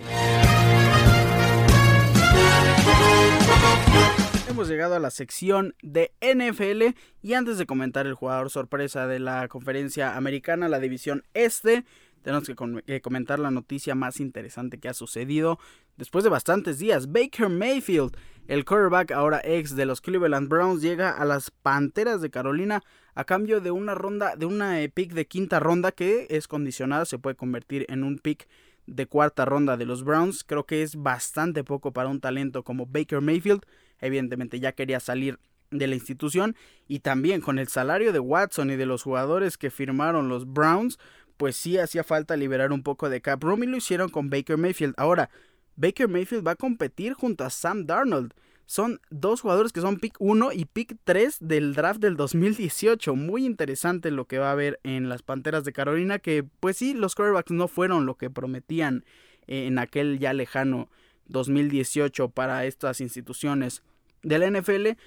Hemos 4.47 4.67
llegado 4.67 4.93
a 4.93 4.99
la 4.99 5.09
sección 5.09 5.73
de 5.81 6.11
NFL 6.21 6.95
y 7.23 7.33
antes 7.33 7.57
de 7.57 7.65
comentar 7.65 8.05
el 8.05 8.13
jugador 8.13 8.51
sorpresa 8.51 9.07
de 9.07 9.17
la 9.17 9.47
conferencia 9.47 10.15
americana, 10.15 10.69
la 10.69 10.79
división 10.79 11.23
este, 11.33 11.83
tenemos 12.21 12.47
que, 12.47 13.01
comentar 13.01 13.39
la 13.39 13.49
noticia 13.49 13.95
más 13.95 14.19
interesante 14.19 14.79
que 14.79 14.87
ha 14.87 14.93
sucedido 14.93 15.57
después 15.97 16.23
de 16.23 16.29
bastantes 16.29 16.77
días. 16.77 17.11
Baker 17.11 17.49
Mayfield, 17.49 18.15
el 18.47 18.65
quarterback 18.65 19.13
ahora 19.13 19.41
ex 19.43 19.75
de 19.75 19.87
los 19.87 19.99
Cleveland 19.99 20.47
Browns, 20.47 20.83
llega 20.83 21.09
a 21.09 21.25
las 21.25 21.49
Panteras 21.49 22.21
de 22.21 22.29
Carolina 22.29 22.83
a 23.15 23.23
cambio 23.23 23.61
de 23.61 23.71
una 23.71 23.95
ronda, 23.95 24.35
de 24.35 24.45
una 24.45 24.77
pick 24.93 25.13
de 25.13 25.25
quinta 25.25 25.59
ronda 25.59 25.91
que 25.91 26.27
es 26.29 26.47
condicionada, 26.47 27.05
se 27.05 27.17
puede 27.17 27.35
convertir 27.35 27.85
en 27.89 28.03
un 28.03 28.19
pick 28.19 28.47
de 28.87 29.07
cuarta 29.07 29.45
ronda 29.45 29.77
de 29.77 29.85
los 29.85 30.03
Browns. 30.03 30.43
Creo 30.43 30.65
que 30.65 30.83
es 30.83 30.95
bastante 30.95 31.63
poco 31.63 31.91
para 31.91 32.09
un 32.09 32.19
talento 32.19 32.63
como 32.63 32.85
Baker 32.85 33.21
Mayfield. 33.21 33.61
Evidentemente 33.99 34.59
ya 34.59 34.73
quería 34.73 34.99
salir 34.99 35.39
de 35.71 35.87
la 35.87 35.95
institución 35.95 36.55
y 36.87 36.99
también 36.99 37.41
con 37.41 37.57
el 37.57 37.67
salario 37.67 38.13
de 38.13 38.19
Watson 38.19 38.69
y 38.69 38.75
de 38.75 38.85
los 38.85 39.03
jugadores 39.03 39.57
que 39.57 39.71
firmaron 39.71 40.29
los 40.29 40.51
Browns, 40.51 40.99
pues 41.37 41.55
sí 41.55 41.77
hacía 41.77 42.03
falta 42.03 42.37
liberar 42.37 42.71
un 42.71 42.83
poco 42.83 43.09
de 43.09 43.21
cap 43.21 43.43
room 43.43 43.63
y 43.63 43.67
lo 43.67 43.77
hicieron 43.77 44.09
con 44.09 44.29
Baker 44.29 44.57
Mayfield. 44.57 44.93
Ahora, 44.97 45.29
Baker 45.75 46.07
Mayfield 46.07 46.45
va 46.45 46.51
a 46.51 46.55
competir 46.55 47.13
junto 47.13 47.43
a 47.43 47.49
Sam 47.49 47.85
Darnold. 47.85 48.33
Son 48.65 48.99
dos 49.09 49.41
jugadores 49.41 49.71
que 49.71 49.81
son 49.81 49.99
pick 49.99 50.15
1 50.19 50.51
y 50.53 50.65
pick 50.65 50.97
3 51.03 51.37
del 51.39 51.75
draft 51.75 51.99
del 51.99 52.15
2018. 52.15 53.15
Muy 53.15 53.45
interesante 53.45 54.11
lo 54.11 54.25
que 54.25 54.39
va 54.39 54.49
a 54.49 54.53
haber 54.53 54.79
en 54.83 55.07
las 55.07 55.21
Panteras 55.21 55.63
de 55.63 55.73
Carolina, 55.73 56.19
que 56.19 56.43
pues 56.59 56.77
sí, 56.77 56.93
los 56.93 57.15
quarterbacks 57.15 57.51
no 57.51 57.67
fueron 57.67 58.05
lo 58.05 58.15
que 58.15 58.29
prometían 58.29 59.05
en 59.47 59.77
aquel 59.77 60.17
ya 60.19 60.33
lejano 60.33 60.89
2018 61.27 62.29
para 62.29 62.65
estas 62.65 63.01
instituciones 63.01 63.83
de 64.23 64.39
la 64.39 64.49
NFL, 64.49 64.97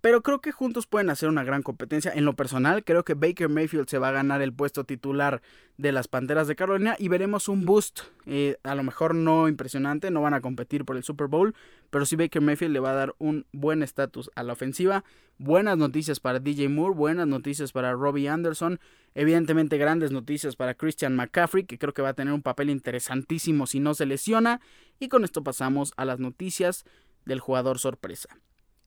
pero 0.00 0.22
creo 0.22 0.40
que 0.40 0.52
juntos 0.52 0.86
pueden 0.86 1.10
hacer 1.10 1.28
una 1.28 1.42
gran 1.42 1.62
competencia. 1.62 2.12
En 2.14 2.24
lo 2.24 2.34
personal, 2.34 2.84
creo 2.84 3.04
que 3.04 3.14
Baker 3.14 3.48
Mayfield 3.48 3.88
se 3.88 3.98
va 3.98 4.08
a 4.08 4.12
ganar 4.12 4.42
el 4.42 4.52
puesto 4.52 4.84
titular 4.84 5.42
de 5.76 5.92
las 5.92 6.08
Panteras 6.08 6.46
de 6.46 6.56
Carolina 6.56 6.94
y 6.98 7.08
veremos 7.08 7.48
un 7.48 7.64
boost. 7.64 8.00
Eh, 8.26 8.58
a 8.62 8.74
lo 8.74 8.82
mejor 8.82 9.14
no 9.14 9.48
impresionante, 9.48 10.10
no 10.10 10.22
van 10.22 10.34
a 10.34 10.40
competir 10.40 10.84
por 10.84 10.96
el 10.96 11.02
Super 11.02 11.26
Bowl, 11.26 11.54
pero 11.90 12.06
sí 12.06 12.16
Baker 12.16 12.42
Mayfield 12.42 12.72
le 12.72 12.80
va 12.80 12.90
a 12.90 12.94
dar 12.94 13.14
un 13.18 13.46
buen 13.52 13.82
estatus 13.82 14.30
a 14.36 14.42
la 14.42 14.52
ofensiva. 14.52 15.04
Buenas 15.38 15.78
noticias 15.78 16.20
para 16.20 16.38
DJ 16.38 16.68
Moore, 16.68 16.94
buenas 16.94 17.26
noticias 17.26 17.72
para 17.72 17.92
Robbie 17.92 18.28
Anderson. 18.28 18.78
Evidentemente, 19.14 19.78
grandes 19.78 20.12
noticias 20.12 20.54
para 20.54 20.74
Christian 20.74 21.16
McCaffrey, 21.16 21.64
que 21.64 21.78
creo 21.78 21.94
que 21.94 22.02
va 22.02 22.10
a 22.10 22.14
tener 22.14 22.34
un 22.34 22.42
papel 22.42 22.70
interesantísimo 22.70 23.66
si 23.66 23.80
no 23.80 23.94
se 23.94 24.06
lesiona. 24.06 24.60
Y 25.00 25.08
con 25.08 25.24
esto 25.24 25.42
pasamos 25.42 25.92
a 25.96 26.04
las 26.04 26.20
noticias 26.20 26.84
del 27.24 27.40
jugador 27.40 27.78
sorpresa. 27.78 28.28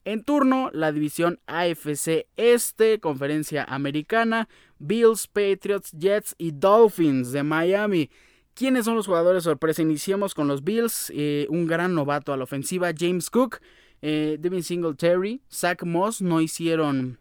En 0.04 0.24
turno, 0.24 0.72
la 0.74 0.92
división 0.92 1.40
AFC 1.46 2.26
Este, 2.36 3.00
conferencia 3.00 3.64
americana, 3.64 4.50
Bills, 4.80 5.28
Patriots, 5.28 5.92
Jets 5.92 6.34
y 6.40 6.52
Dolphins 6.52 7.32
de 7.32 7.44
Miami. 7.44 8.10
¿Quiénes 8.56 8.86
son 8.86 8.96
los 8.96 9.06
jugadores 9.06 9.44
sorpresa? 9.44 9.84
Iniciamos 9.84 10.34
con 10.34 10.48
los 10.48 10.64
Bills, 10.64 11.12
eh, 11.16 11.46
un 11.50 11.68
gran 11.68 11.94
novato 11.94 12.34
a 12.34 12.38
la 12.38 12.46
ofensiva, 12.46 12.92
James 12.98 13.30
Cook, 13.30 13.60
eh, 14.02 14.38
Devin 14.40 14.64
Singletary, 14.64 15.42
Zach 15.52 15.84
Moss 15.84 16.22
no 16.22 16.42
hicieron 16.42 17.20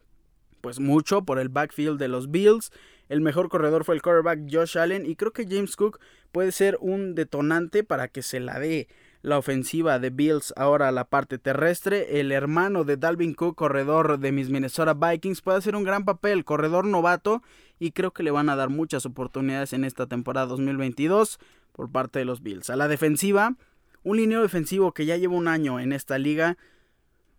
pues 0.62 0.80
mucho 0.80 1.25
por 1.25 1.38
el 1.38 1.50
backfield 1.50 1.99
de 1.99 2.08
los 2.08 2.30
Bills. 2.30 2.72
El 3.10 3.20
mejor 3.20 3.49
corredor 3.49 3.84
fue 3.84 3.94
el 3.94 4.02
quarterback 4.02 4.40
Josh 4.50 4.78
Allen 4.78 5.04
y 5.04 5.16
creo 5.16 5.32
que 5.32 5.46
James 5.46 5.76
Cook 5.76 6.00
puede 6.32 6.52
ser 6.52 6.78
un 6.80 7.14
detonante 7.14 7.84
para 7.84 8.08
que 8.08 8.22
se 8.22 8.40
la 8.40 8.58
dé 8.58 8.88
la 9.22 9.38
ofensiva 9.38 9.98
de 9.98 10.10
Bills 10.10 10.52
ahora 10.56 10.88
a 10.88 10.92
la 10.92 11.04
parte 11.04 11.38
terrestre. 11.38 12.20
El 12.20 12.32
hermano 12.32 12.84
de 12.84 12.96
Dalvin 12.96 13.34
Cook, 13.34 13.56
corredor 13.56 14.18
de 14.18 14.32
mis 14.32 14.50
Minnesota 14.50 14.94
Vikings, 14.94 15.42
puede 15.42 15.58
hacer 15.58 15.76
un 15.76 15.84
gran 15.84 16.04
papel, 16.04 16.44
corredor 16.44 16.86
novato, 16.86 17.42
y 17.78 17.92
creo 17.92 18.12
que 18.12 18.22
le 18.22 18.30
van 18.30 18.48
a 18.48 18.56
dar 18.56 18.68
muchas 18.70 19.06
oportunidades 19.06 19.72
en 19.72 19.84
esta 19.84 20.06
temporada 20.06 20.46
2022 20.46 21.38
por 21.72 21.90
parte 21.90 22.18
de 22.18 22.24
los 22.24 22.42
Bills. 22.42 22.70
A 22.70 22.76
la 22.76 22.88
defensiva, 22.88 23.54
un 24.02 24.16
lineo 24.16 24.42
defensivo 24.42 24.92
que 24.92 25.06
ya 25.06 25.16
lleva 25.16 25.34
un 25.34 25.48
año 25.48 25.80
en 25.80 25.92
esta 25.92 26.18
liga 26.18 26.56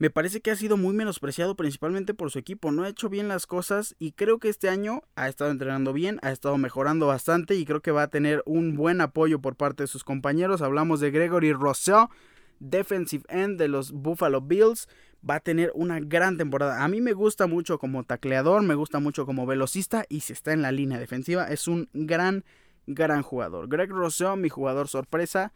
me 0.02 0.10
parece 0.10 0.42
que 0.42 0.50
ha 0.50 0.56
sido 0.56 0.78
muy 0.78 0.96
menospreciado 0.96 1.56
principalmente 1.56 2.16
por 2.16 2.32
su 2.32 2.40
equipo. 2.40 2.72
No 2.72 2.82
ha 2.82 2.90
hecho 2.90 3.08
bien 3.08 3.28
las 3.28 3.46
cosas 3.46 3.96
y 4.00 4.14
creo 4.14 4.40
que 4.40 4.50
este 4.50 4.68
año 4.68 5.04
ha 5.14 5.30
estado 5.30 5.52
entrenando 5.52 5.94
bien, 5.94 6.18
ha 6.24 6.32
estado 6.32 6.58
mejorando 6.58 7.06
bastante 7.06 7.54
y 7.54 7.66
creo 7.66 7.82
que 7.82 7.92
va 7.92 8.02
a 8.02 8.08
tener 8.08 8.42
un 8.48 8.76
buen 8.76 9.00
apoyo 9.00 9.42
por 9.42 9.56
parte 9.56 9.84
de 9.84 9.88
sus 9.88 10.04
compañeros. 10.04 10.64
Hablamos 10.64 11.02
de 11.02 11.12
Gregory 11.12 11.54
Rousseau, 11.54 12.10
defensive 12.58 13.26
end 13.30 13.60
de 13.60 13.68
los 13.68 13.92
Buffalo 13.92 14.42
Bills. 14.42 14.90
Va 15.24 15.36
a 15.36 15.40
tener 15.40 15.72
una 15.76 16.00
gran 16.00 16.36
temporada. 16.36 16.84
A 16.84 16.88
mí 16.88 17.00
me 17.00 17.14
gusta 17.14 17.46
mucho 17.46 17.78
como 17.78 18.04
tacleador, 18.04 18.64
me 18.64 18.74
gusta 18.74 19.00
mucho 19.00 19.28
como 19.28 19.46
velocista 19.46 20.06
y 20.10 20.22
si 20.22 20.34
está 20.34 20.52
en 20.52 20.64
la 20.64 20.72
línea 20.72 20.98
defensiva 20.98 21.46
es 21.46 21.68
un 21.68 21.90
gran, 21.94 22.44
gran 22.88 23.22
jugador. 23.22 23.68
Greg 23.68 23.92
Rousseau, 23.92 24.36
mi 24.36 24.50
jugador 24.50 24.88
sorpresa 24.88 25.54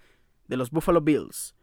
de 0.48 0.58
los 0.58 0.70
Buffalo 0.70 1.02
Bills. 1.02 1.55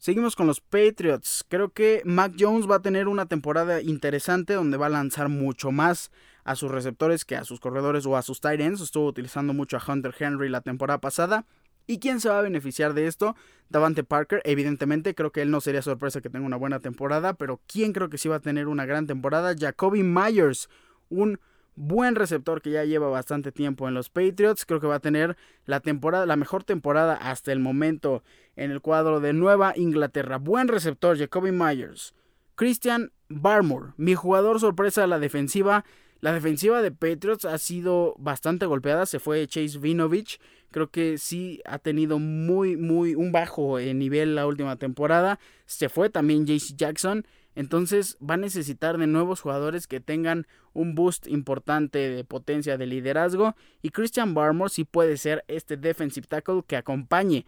Seguimos 0.00 0.34
con 0.34 0.46
los 0.46 0.62
Patriots. 0.62 1.44
Creo 1.46 1.74
que 1.74 2.00
Mac 2.06 2.32
Jones 2.38 2.66
va 2.66 2.76
a 2.76 2.80
tener 2.82 3.06
una 3.06 3.26
temporada 3.26 3.82
interesante 3.82 4.54
donde 4.54 4.78
va 4.78 4.86
a 4.86 4.88
lanzar 4.88 5.28
mucho 5.28 5.72
más 5.72 6.10
a 6.42 6.56
sus 6.56 6.70
receptores 6.70 7.26
que 7.26 7.36
a 7.36 7.44
sus 7.44 7.60
corredores 7.60 8.06
o 8.06 8.16
a 8.16 8.22
sus 8.22 8.40
tight 8.40 8.62
ends. 8.62 8.80
Estuvo 8.80 9.04
utilizando 9.04 9.52
mucho 9.52 9.76
a 9.76 9.82
Hunter 9.86 10.14
Henry 10.18 10.48
la 10.48 10.62
temporada 10.62 11.02
pasada. 11.02 11.44
¿Y 11.86 11.98
quién 11.98 12.18
se 12.18 12.30
va 12.30 12.38
a 12.38 12.42
beneficiar 12.42 12.94
de 12.94 13.08
esto? 13.08 13.36
Davante 13.68 14.02
Parker, 14.02 14.40
evidentemente, 14.46 15.14
creo 15.14 15.32
que 15.32 15.42
él 15.42 15.50
no 15.50 15.60
sería 15.60 15.82
sorpresa 15.82 16.22
que 16.22 16.30
tenga 16.30 16.46
una 16.46 16.56
buena 16.56 16.80
temporada, 16.80 17.34
pero 17.34 17.60
¿quién 17.66 17.92
creo 17.92 18.08
que 18.08 18.16
sí 18.16 18.26
va 18.26 18.36
a 18.36 18.40
tener 18.40 18.68
una 18.68 18.86
gran 18.86 19.06
temporada? 19.06 19.54
Jacoby 19.54 20.02
Myers, 20.02 20.70
un 21.10 21.38
buen 21.80 22.14
receptor 22.14 22.60
que 22.60 22.70
ya 22.70 22.84
lleva 22.84 23.08
bastante 23.08 23.52
tiempo 23.52 23.88
en 23.88 23.94
los 23.94 24.10
Patriots. 24.10 24.66
Creo 24.66 24.80
que 24.80 24.86
va 24.86 24.96
a 24.96 25.00
tener 25.00 25.36
la 25.64 25.80
temporada, 25.80 26.26
la 26.26 26.36
mejor 26.36 26.62
temporada 26.62 27.14
hasta 27.14 27.52
el 27.52 27.58
momento 27.58 28.22
en 28.54 28.70
el 28.70 28.82
cuadro 28.82 29.20
de 29.20 29.32
Nueva 29.32 29.72
Inglaterra. 29.74 30.36
Buen 30.36 30.68
receptor, 30.68 31.18
Jacoby 31.18 31.52
Myers. 31.52 32.14
Christian 32.54 33.12
Barmore, 33.30 33.94
mi 33.96 34.14
jugador 34.14 34.60
sorpresa 34.60 35.00
de 35.00 35.06
la 35.06 35.18
defensiva. 35.18 35.84
La 36.20 36.34
defensiva 36.34 36.82
de 36.82 36.92
Patriots 36.92 37.46
ha 37.46 37.56
sido 37.56 38.14
bastante 38.18 38.66
golpeada. 38.66 39.06
Se 39.06 39.18
fue 39.18 39.46
Chase 39.46 39.78
Vinovich. 39.78 40.38
Creo 40.70 40.90
que 40.90 41.16
sí 41.16 41.62
ha 41.64 41.78
tenido 41.78 42.18
muy, 42.18 42.76
muy 42.76 43.14
un 43.14 43.32
bajo 43.32 43.80
nivel 43.80 44.34
la 44.34 44.46
última 44.46 44.76
temporada. 44.76 45.40
Se 45.64 45.88
fue 45.88 46.10
también 46.10 46.44
JC 46.44 46.76
Jackson. 46.76 47.24
Entonces 47.54 48.16
va 48.18 48.34
a 48.34 48.38
necesitar 48.38 48.96
de 48.98 49.06
nuevos 49.06 49.40
jugadores 49.40 49.86
que 49.86 50.00
tengan 50.00 50.46
un 50.72 50.94
boost 50.94 51.26
importante 51.26 51.98
de 51.98 52.24
potencia 52.24 52.78
de 52.78 52.86
liderazgo. 52.86 53.56
Y 53.82 53.90
Christian 53.90 54.34
Barmore 54.34 54.70
sí 54.70 54.84
puede 54.84 55.16
ser 55.16 55.44
este 55.48 55.76
defensive 55.76 56.26
tackle 56.26 56.62
que 56.66 56.76
acompañe 56.76 57.44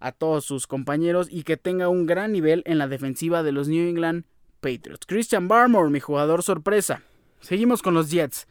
a 0.00 0.12
todos 0.12 0.44
sus 0.44 0.66
compañeros 0.66 1.28
y 1.30 1.44
que 1.44 1.56
tenga 1.56 1.88
un 1.88 2.06
gran 2.06 2.32
nivel 2.32 2.62
en 2.66 2.78
la 2.78 2.88
defensiva 2.88 3.42
de 3.42 3.52
los 3.52 3.68
New 3.68 3.88
England 3.88 4.24
Patriots. 4.60 5.06
Christian 5.06 5.48
Barmore, 5.48 5.90
mi 5.90 6.00
jugador 6.00 6.42
sorpresa. 6.42 7.02
Seguimos 7.40 7.82
con 7.82 7.94
los 7.94 8.10
Jets. 8.10 8.48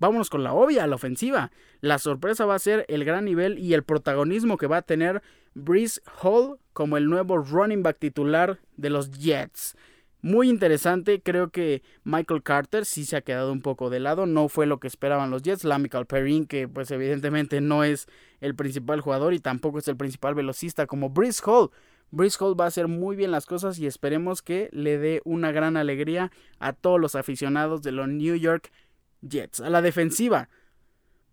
vámonos 0.00 0.30
con 0.30 0.44
la 0.44 0.54
obvia, 0.54 0.86
la 0.86 0.94
ofensiva. 0.94 1.50
La 1.80 1.98
sorpresa 1.98 2.46
va 2.46 2.54
a 2.54 2.60
ser 2.60 2.84
el 2.88 3.04
gran 3.04 3.24
nivel 3.24 3.58
y 3.58 3.74
el 3.74 3.82
protagonismo 3.82 4.56
que 4.56 4.66
va 4.66 4.78
a 4.78 4.82
tener 4.82 5.22
Breeze 5.54 6.00
Hall 6.22 6.58
como 6.72 6.96
el 6.96 7.06
nuevo 7.06 7.36
running 7.38 7.82
back 7.82 7.98
titular 7.98 8.58
de 8.76 8.90
los 8.90 9.10
Jets. 9.10 9.76
Muy 10.20 10.48
interesante, 10.48 11.22
creo 11.22 11.50
que 11.50 11.82
Michael 12.02 12.42
Carter 12.42 12.84
sí 12.84 13.04
se 13.04 13.16
ha 13.16 13.20
quedado 13.20 13.52
un 13.52 13.62
poco 13.62 13.88
de 13.88 14.00
lado, 14.00 14.26
no 14.26 14.48
fue 14.48 14.66
lo 14.66 14.80
que 14.80 14.88
esperaban 14.88 15.30
los 15.30 15.42
Jets, 15.42 15.62
Lamical 15.62 16.06
Perrin 16.06 16.46
que 16.46 16.66
pues 16.66 16.90
evidentemente 16.90 17.60
no 17.60 17.84
es 17.84 18.08
el 18.40 18.56
principal 18.56 19.00
jugador 19.00 19.32
y 19.32 19.38
tampoco 19.38 19.78
es 19.78 19.86
el 19.86 19.96
principal 19.96 20.34
velocista 20.34 20.88
como 20.88 21.10
Breeze 21.10 21.40
Hall. 21.46 21.70
Breeze 22.10 22.36
Hall 22.40 22.58
va 22.58 22.64
a 22.64 22.68
hacer 22.68 22.88
muy 22.88 23.14
bien 23.14 23.30
las 23.30 23.46
cosas 23.46 23.78
y 23.78 23.86
esperemos 23.86 24.42
que 24.42 24.68
le 24.72 24.98
dé 24.98 25.20
una 25.24 25.52
gran 25.52 25.76
alegría 25.76 26.32
a 26.58 26.72
todos 26.72 26.98
los 26.98 27.14
aficionados 27.14 27.82
de 27.82 27.92
los 27.92 28.08
New 28.08 28.34
York 28.34 28.72
Jets. 29.22 29.60
A 29.60 29.70
la 29.70 29.82
defensiva, 29.82 30.48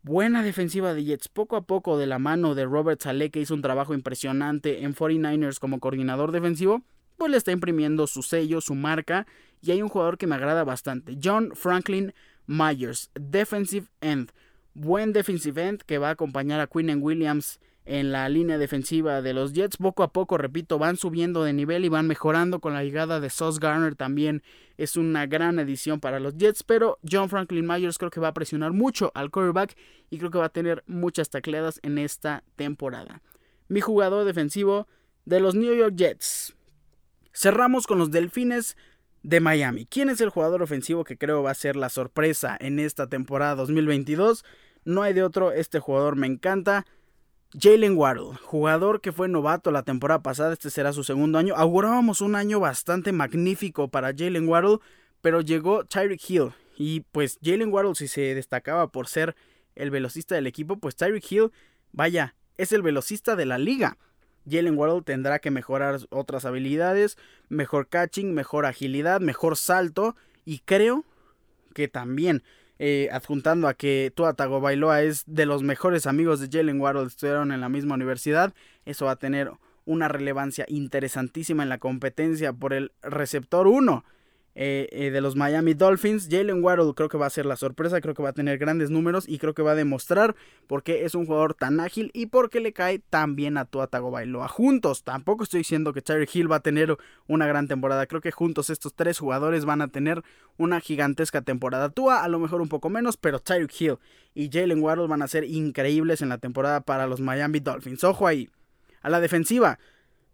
buena 0.04 0.44
defensiva 0.44 0.94
de 0.94 1.06
Jets, 1.06 1.28
poco 1.28 1.56
a 1.56 1.66
poco 1.66 1.98
de 1.98 2.06
la 2.06 2.20
mano 2.20 2.54
de 2.54 2.66
Robert 2.66 3.02
Saleh 3.02 3.32
que 3.32 3.40
hizo 3.40 3.56
un 3.56 3.64
trabajo 3.64 3.96
impresionante 3.96 4.84
en 4.84 4.94
49ers 4.94 5.58
como 5.58 5.80
coordinador 5.80 6.32
defensivo 6.32 6.84
pues 7.18 7.32
le 7.32 7.38
está 7.38 7.52
imprimiendo 7.52 8.08
su 8.08 8.22
sello, 8.22 8.62
su 8.62 8.76
marca. 8.76 9.28
Y 9.62 9.72
hay 9.72 9.82
un 9.82 9.90
jugador 9.90 10.18
que 10.18 10.28
me 10.28 10.36
agrada 10.36 10.64
bastante. 10.64 11.18
John 11.22 11.52
Franklin 11.56 12.14
Myers, 12.46 13.10
defensive 13.16 13.88
end. 14.02 14.32
Buen 14.74 15.14
defensive 15.14 15.62
end 15.62 15.82
que 15.82 15.98
va 15.98 16.10
a 16.10 16.12
acompañar 16.12 16.60
a 16.60 16.68
Quinn 16.68 17.02
Williams 17.02 17.60
en 17.86 18.12
la 18.12 18.28
línea 18.30 18.58
defensiva 18.58 19.22
de 19.22 19.34
los 19.34 19.54
Jets. 19.54 19.78
Poco 19.78 20.04
a 20.04 20.12
poco, 20.12 20.38
repito, 20.38 20.80
van 20.80 20.98
subiendo 20.98 21.44
de 21.44 21.54
nivel 21.54 21.86
y 21.86 21.90
van 21.90 22.08
mejorando 22.08 22.60
con 22.60 22.74
la 22.74 22.84
llegada 22.84 23.20
de 23.20 23.30
Sauce 23.30 23.60
Garner. 23.62 23.96
También 23.96 24.44
es 24.78 24.98
una 24.98 25.28
gran 25.28 25.60
edición 25.60 26.00
para 26.00 26.20
los 26.20 26.36
Jets. 26.36 26.64
Pero 26.64 27.00
John 27.10 27.30
Franklin 27.30 27.66
Myers 27.66 27.98
creo 27.98 28.12
que 28.12 28.20
va 28.20 28.30
a 28.30 28.34
presionar 28.34 28.74
mucho 28.74 29.12
al 29.16 29.32
quarterback 29.32 29.76
y 30.10 30.18
creo 30.18 30.32
que 30.32 30.40
va 30.40 30.46
a 30.46 30.50
tener 30.50 30.84
muchas 30.88 31.30
tacleadas 31.30 31.80
en 31.84 31.98
esta 31.98 32.44
temporada. 32.56 33.22
Mi 33.68 33.82
jugador 33.82 34.26
defensivo 34.26 34.88
de 35.26 35.40
los 35.40 35.56
New 35.56 35.76
York 35.76 35.96
Jets. 35.96 36.56
Cerramos 37.36 37.86
con 37.86 38.00
los 38.00 38.12
Delfines 38.12 38.78
de 39.22 39.42
Miami. 39.42 39.86
¿Quién 39.86 40.10
es 40.10 40.22
el 40.22 40.30
jugador 40.30 40.64
ofensivo 40.64 41.04
que 41.04 41.18
creo 41.18 41.44
va 41.44 41.52
a 41.52 41.56
ser 41.56 41.76
la 41.76 41.90
sorpresa 41.90 42.56
en 42.58 42.80
esta 42.80 43.08
temporada 43.08 43.56
2022? 43.56 44.46
No 44.86 45.04
hay 45.04 45.14
de 45.14 45.22
otro, 45.22 45.52
este 45.52 45.80
jugador 45.80 46.16
me 46.16 46.28
encanta. 46.28 46.86
Jalen 47.54 47.98
Waddle, 47.98 48.38
jugador 48.42 49.02
que 49.02 49.12
fue 49.12 49.28
novato 49.28 49.72
la 49.72 49.84
temporada 49.84 50.24
pasada, 50.24 50.54
este 50.54 50.70
será 50.70 50.94
su 50.94 51.04
segundo 51.04 51.38
año. 51.38 51.56
Augurábamos 51.58 52.22
un 52.22 52.36
año 52.36 52.62
bastante 52.62 53.12
magnífico 53.12 53.90
para 53.90 54.14
Jalen 54.16 54.48
Waddle, 54.48 54.78
pero 55.20 55.42
llegó 55.42 55.84
Tyreek 55.84 56.30
Hill. 56.30 56.54
Y 56.78 57.02
pues 57.12 57.38
Jalen 57.44 57.74
Waddle, 57.74 57.96
si 57.96 58.08
se 58.08 58.34
destacaba 58.34 58.88
por 58.94 59.08
ser 59.08 59.36
el 59.76 59.92
velocista 59.92 60.36
del 60.36 60.48
equipo, 60.48 60.78
pues 60.78 60.96
Tyreek 60.96 61.30
Hill, 61.30 61.52
vaya, 61.92 62.34
es 62.58 62.72
el 62.72 62.82
velocista 62.82 63.36
de 63.36 63.46
la 63.46 63.58
liga. 63.58 63.98
Jalen 64.50 64.78
Waddle 64.78 65.02
tendrá 65.02 65.40
que 65.40 65.52
mejorar 65.52 66.00
otras 66.10 66.46
habilidades, 66.46 67.18
mejor 67.50 67.88
catching, 67.88 68.34
mejor 68.34 68.66
agilidad, 68.66 69.22
mejor 69.22 69.58
salto 69.58 70.16
y 70.46 70.60
creo 70.60 71.04
que 71.74 71.88
también 71.88 72.44
eh, 72.78 73.10
adjuntando 73.12 73.68
a 73.68 73.74
que 73.74 74.12
Tua 74.14 74.34
Tagovailoa 74.34 75.02
es 75.02 75.24
de 75.28 75.46
los 75.46 75.64
mejores 75.64 76.08
amigos 76.08 76.40
de 76.40 76.50
Jalen 76.52 76.80
Waddle, 76.80 77.08
estuvieron 77.08 77.52
en 77.52 77.62
la 77.62 77.70
misma 77.70 77.96
universidad, 77.96 78.54
eso 78.86 79.06
va 79.06 79.12
a 79.12 79.16
tener 79.16 79.52
una 79.86 80.08
relevancia 80.08 80.66
interesantísima 80.68 81.64
en 81.64 81.70
la 81.70 81.78
competencia 81.78 82.54
por 82.54 82.74
el 82.74 82.92
receptor 83.02 83.68
1. 83.68 84.04
Eh, 84.58 84.88
eh, 84.94 85.12
de 85.12 85.20
los 85.20 85.36
Miami 85.36 85.74
Dolphins. 85.74 86.30
Jalen 86.32 86.64
Waddle 86.64 86.94
creo 86.96 87.10
que 87.10 87.18
va 87.18 87.26
a 87.26 87.30
ser 87.30 87.46
la 87.46 87.58
sorpresa, 87.58 88.00
creo 88.00 88.14
que 88.14 88.24
va 88.24 88.30
a 88.30 88.34
tener 88.34 88.58
grandes 88.58 88.90
números 88.90 89.26
y 89.28 89.38
creo 89.38 89.54
que 89.54 89.62
va 89.62 89.74
a 89.74 89.76
demostrar 89.76 90.34
por 90.66 90.82
qué 90.82 91.04
es 91.04 91.14
un 91.14 91.26
jugador 91.26 91.56
tan 91.56 91.82
ágil 91.82 92.10
y 92.14 92.28
por 92.28 92.50
qué 92.50 92.62
le 92.62 92.72
cae 92.72 93.00
tan 93.00 93.36
bien 93.36 93.58
a 93.58 93.66
Tua 93.66 93.88
Tagovailoa. 93.88 94.48
Juntos, 94.48 95.04
tampoco 95.04 95.44
estoy 95.44 95.58
diciendo 95.60 95.92
que 95.92 96.02
Tyreek 96.02 96.34
Hill 96.34 96.50
va 96.50 96.58
a 96.58 96.62
tener 96.62 96.96
una 97.28 97.48
gran 97.48 97.68
temporada, 97.68 98.08
creo 98.08 98.22
que 98.22 98.32
juntos 98.32 98.70
estos 98.70 98.94
tres 98.94 99.20
jugadores 99.20 99.66
van 99.66 99.82
a 99.82 99.90
tener 99.90 100.24
una 100.56 100.80
gigantesca 100.80 101.42
temporada. 101.42 101.90
Tua 101.90 102.24
a 102.24 102.30
lo 102.30 102.40
mejor 102.40 102.62
un 102.62 102.70
poco 102.70 102.90
menos, 102.90 103.18
pero 103.18 103.40
Tyreek 103.40 103.82
Hill 103.82 103.98
y 104.34 104.50
Jalen 104.50 104.82
Waddle 104.82 105.08
van 105.08 105.22
a 105.22 105.28
ser 105.28 105.44
increíbles 105.44 106.22
en 106.22 106.30
la 106.30 106.38
temporada 106.38 106.80
para 106.80 107.08
los 107.08 107.20
Miami 107.20 107.60
Dolphins. 107.60 108.06
Ojo 108.06 108.26
ahí. 108.26 108.50
A 109.02 109.10
la 109.10 109.20
defensiva, 109.20 109.80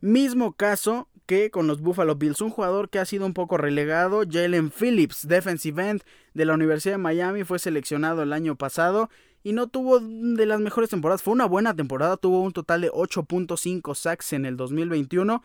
mismo 0.02 0.54
caso 0.54 1.08
con 1.52 1.68
los 1.68 1.82
Buffalo 1.82 2.16
Bills. 2.16 2.42
Un 2.42 2.50
jugador 2.50 2.90
que 2.90 3.00
ha 3.00 3.06
sido 3.06 3.26
un 3.26 3.34
poco 3.34 3.58
relegado, 3.58 4.24
Jalen 4.30 4.70
Phillips, 4.70 5.28
defensive 5.28 5.90
end 5.90 6.04
de 6.34 6.46
la 6.46 6.54
Universidad 6.54 6.96
de 6.96 6.98
Miami, 6.98 7.46
fue 7.46 7.58
seleccionado 7.58 8.22
el 8.22 8.34
año 8.34 8.56
pasado 8.58 9.10
y 9.42 9.54
no 9.54 9.68
tuvo 9.68 10.00
de 10.02 10.46
las 10.46 10.60
mejores 10.60 10.90
temporadas. 10.90 11.24
Fue 11.24 11.34
una 11.34 11.46
buena 11.46 11.74
temporada, 11.74 12.18
tuvo 12.18 12.42
un 12.42 12.52
total 12.52 12.82
de 12.82 12.92
8.5 12.92 13.96
sacks 13.96 14.34
en 14.34 14.46
el 14.46 14.58
2021. 14.58 15.42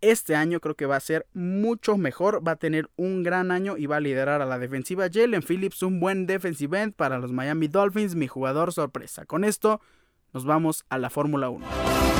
Este 0.00 0.36
año 0.36 0.60
creo 0.60 0.74
que 0.74 0.86
va 0.86 0.96
a 0.96 1.00
ser 1.00 1.26
mucho 1.34 1.98
mejor, 1.98 2.46
va 2.46 2.52
a 2.52 2.56
tener 2.56 2.88
un 2.96 3.22
gran 3.22 3.50
año 3.50 3.76
y 3.76 3.86
va 3.86 3.96
a 3.96 4.00
liderar 4.00 4.40
a 4.40 4.46
la 4.46 4.58
defensiva. 4.58 5.08
Jalen 5.12 5.42
Phillips, 5.42 5.82
un 5.82 6.00
buen 6.00 6.26
defensive 6.26 6.80
end 6.80 6.94
para 6.94 7.18
los 7.18 7.32
Miami 7.32 7.68
Dolphins, 7.68 8.14
mi 8.14 8.26
jugador 8.26 8.72
sorpresa. 8.72 9.26
Con 9.26 9.44
esto 9.44 9.82
nos 10.32 10.46
vamos 10.46 10.84
a 10.88 10.98
la 10.98 11.10
Fórmula 11.10 11.50
1. 11.50 12.15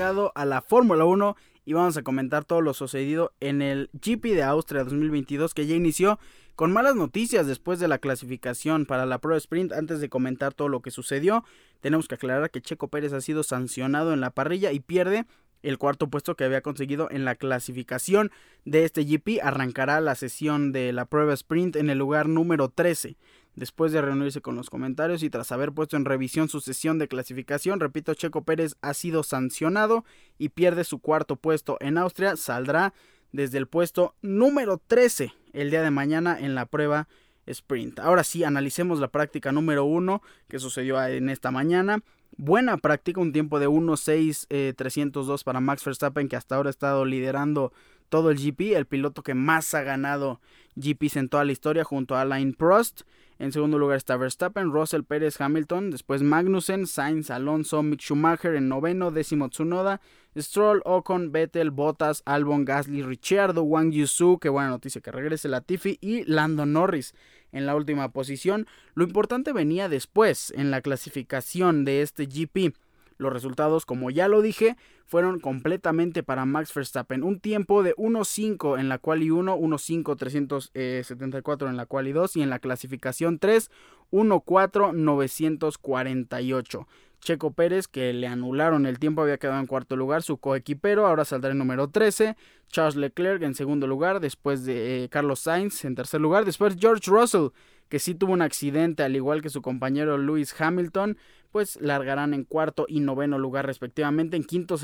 Llegado 0.00 0.32
a 0.34 0.46
la 0.46 0.62
Fórmula 0.62 1.04
1 1.04 1.36
y 1.66 1.74
vamos 1.74 1.94
a 1.98 2.02
comentar 2.02 2.46
todo 2.46 2.62
lo 2.62 2.72
sucedido 2.72 3.34
en 3.38 3.60
el 3.60 3.90
GP 3.92 4.34
de 4.34 4.42
Austria 4.42 4.82
2022 4.82 5.52
que 5.52 5.66
ya 5.66 5.76
inició 5.76 6.18
con 6.56 6.72
malas 6.72 6.96
noticias 6.96 7.46
después 7.46 7.78
de 7.80 7.86
la 7.86 7.98
clasificación 7.98 8.86
para 8.86 9.04
la 9.04 9.18
Pro 9.18 9.36
Sprint. 9.36 9.72
Antes 9.72 10.00
de 10.00 10.08
comentar 10.08 10.54
todo 10.54 10.68
lo 10.68 10.80
que 10.80 10.90
sucedió, 10.90 11.44
tenemos 11.82 12.08
que 12.08 12.14
aclarar 12.14 12.50
que 12.50 12.62
Checo 12.62 12.88
Pérez 12.88 13.12
ha 13.12 13.20
sido 13.20 13.42
sancionado 13.42 14.14
en 14.14 14.22
la 14.22 14.30
parrilla 14.30 14.72
y 14.72 14.80
pierde 14.80 15.26
el 15.62 15.76
cuarto 15.76 16.08
puesto 16.08 16.34
que 16.34 16.44
había 16.44 16.62
conseguido 16.62 17.10
en 17.10 17.26
la 17.26 17.34
clasificación 17.34 18.30
de 18.64 18.84
este 18.84 19.04
GP. 19.04 19.42
Arrancará 19.42 20.00
la 20.00 20.14
sesión 20.14 20.72
de 20.72 20.94
la 20.94 21.04
prueba 21.04 21.34
sprint 21.34 21.76
en 21.76 21.90
el 21.90 21.98
lugar 21.98 22.26
número 22.26 22.70
13. 22.70 23.18
Después 23.56 23.92
de 23.92 24.00
reunirse 24.00 24.40
con 24.40 24.54
los 24.56 24.70
comentarios 24.70 25.22
y 25.22 25.30
tras 25.30 25.52
haber 25.52 25.72
puesto 25.72 25.96
en 25.96 26.04
revisión 26.04 26.48
su 26.48 26.60
sesión 26.60 26.98
de 26.98 27.08
clasificación, 27.08 27.80
repito, 27.80 28.14
Checo 28.14 28.44
Pérez 28.44 28.76
ha 28.80 28.94
sido 28.94 29.22
sancionado 29.22 30.04
y 30.38 30.50
pierde 30.50 30.84
su 30.84 30.98
cuarto 31.00 31.36
puesto 31.36 31.76
en 31.80 31.98
Austria. 31.98 32.36
Saldrá 32.36 32.94
desde 33.32 33.58
el 33.58 33.66
puesto 33.66 34.14
número 34.22 34.80
13 34.86 35.32
el 35.52 35.70
día 35.70 35.82
de 35.82 35.90
mañana 35.90 36.38
en 36.38 36.54
la 36.54 36.66
prueba 36.66 37.08
sprint. 37.46 37.98
Ahora 37.98 38.24
sí, 38.24 38.44
analicemos 38.44 39.00
la 39.00 39.08
práctica 39.08 39.52
número 39.52 39.84
1 39.84 40.22
que 40.48 40.58
sucedió 40.58 41.02
en 41.04 41.28
esta 41.28 41.50
mañana. 41.50 42.02
Buena 42.36 42.76
práctica, 42.78 43.20
un 43.20 43.32
tiempo 43.32 43.58
de 43.58 43.68
1.6.302 43.68 45.40
eh, 45.40 45.44
para 45.44 45.60
Max 45.60 45.84
Verstappen 45.84 46.28
que 46.28 46.36
hasta 46.36 46.56
ahora 46.56 46.68
ha 46.68 46.70
estado 46.70 47.04
liderando 47.04 47.72
todo 48.08 48.30
el 48.30 48.38
GP, 48.38 48.76
el 48.76 48.86
piloto 48.86 49.22
que 49.22 49.34
más 49.34 49.74
ha 49.74 49.82
ganado 49.82 50.40
GPs 50.76 51.16
en 51.16 51.28
toda 51.28 51.44
la 51.44 51.52
historia 51.52 51.84
junto 51.84 52.16
a 52.16 52.22
Alain 52.22 52.54
Prost. 52.54 53.02
En 53.40 53.52
segundo 53.52 53.78
lugar 53.78 53.96
está 53.96 54.18
Verstappen, 54.18 54.70
Russell 54.70 55.02
Pérez, 55.02 55.40
Hamilton, 55.40 55.90
después 55.90 56.22
Magnussen, 56.22 56.86
Sainz, 56.86 57.30
Alonso, 57.30 57.82
Mick 57.82 58.02
Schumacher 58.02 58.54
en 58.54 58.68
noveno, 58.68 59.10
décimo 59.10 59.48
Tsunoda, 59.48 60.02
Stroll, 60.36 60.82
Ocon, 60.84 61.32
Vettel, 61.32 61.70
Bottas, 61.70 62.22
Albon, 62.26 62.66
Gasly, 62.66 63.02
Ricciardo, 63.02 63.62
Wang 63.62 63.92
Yusu, 63.92 64.38
que 64.38 64.50
buena 64.50 64.68
noticia 64.68 65.00
que 65.00 65.10
regrese 65.10 65.48
Latifi 65.48 65.96
y 66.02 66.22
Lando 66.24 66.66
Norris 66.66 67.14
en 67.50 67.64
la 67.64 67.74
última 67.76 68.12
posición. 68.12 68.66
Lo 68.92 69.04
importante 69.04 69.54
venía 69.54 69.88
después 69.88 70.52
en 70.54 70.70
la 70.70 70.82
clasificación 70.82 71.86
de 71.86 72.02
este 72.02 72.26
GP. 72.26 72.74
Los 73.20 73.34
resultados, 73.34 73.84
como 73.84 74.10
ya 74.10 74.28
lo 74.28 74.40
dije, 74.40 74.78
fueron 75.04 75.40
completamente 75.40 76.22
para 76.22 76.46
Max 76.46 76.72
Verstappen. 76.72 77.22
Un 77.22 77.38
tiempo 77.38 77.82
de 77.82 77.94
1.5 77.96 78.80
en 78.80 78.88
la 78.88 78.96
cual 78.96 79.22
y 79.22 79.30
1, 79.30 79.58
1.5 79.58 80.16
374 80.16 81.68
en 81.68 81.76
la 81.76 81.84
cual 81.84 82.08
y 82.08 82.12
2 82.12 82.36
y 82.36 82.42
en 82.42 82.48
la 82.48 82.60
clasificación 82.60 83.38
3, 83.38 83.70
1.4 84.10 84.94
948. 84.94 86.86
Checo 87.20 87.52
Pérez, 87.52 87.88
que 87.88 88.14
le 88.14 88.26
anularon 88.26 88.86
el 88.86 88.98
tiempo, 88.98 89.20
había 89.20 89.36
quedado 89.36 89.60
en 89.60 89.66
cuarto 89.66 89.96
lugar, 89.96 90.22
su 90.22 90.38
coequipero, 90.38 91.06
ahora 91.06 91.26
saldrá 91.26 91.50
en 91.50 91.58
número 91.58 91.88
13, 91.90 92.36
Charles 92.68 92.96
Leclerc 92.96 93.42
en 93.42 93.54
segundo 93.54 93.86
lugar, 93.86 94.20
después 94.20 94.64
de 94.64 95.04
eh, 95.04 95.08
Carlos 95.10 95.40
Sainz 95.40 95.84
en 95.84 95.94
tercer 95.94 96.22
lugar, 96.22 96.46
después 96.46 96.76
George 96.80 97.10
Russell, 97.10 97.48
que 97.90 97.98
sí 97.98 98.14
tuvo 98.14 98.32
un 98.32 98.40
accidente 98.40 99.02
al 99.02 99.14
igual 99.14 99.42
que 99.42 99.50
su 99.50 99.60
compañero 99.60 100.16
Lewis 100.16 100.58
Hamilton, 100.58 101.18
pues 101.50 101.80
largarán 101.80 102.34
en 102.34 102.44
cuarto 102.44 102.86
y 102.88 103.00
noveno 103.00 103.38
lugar 103.38 103.66
respectivamente. 103.66 104.36
En 104.36 104.44
quinto 104.44 104.76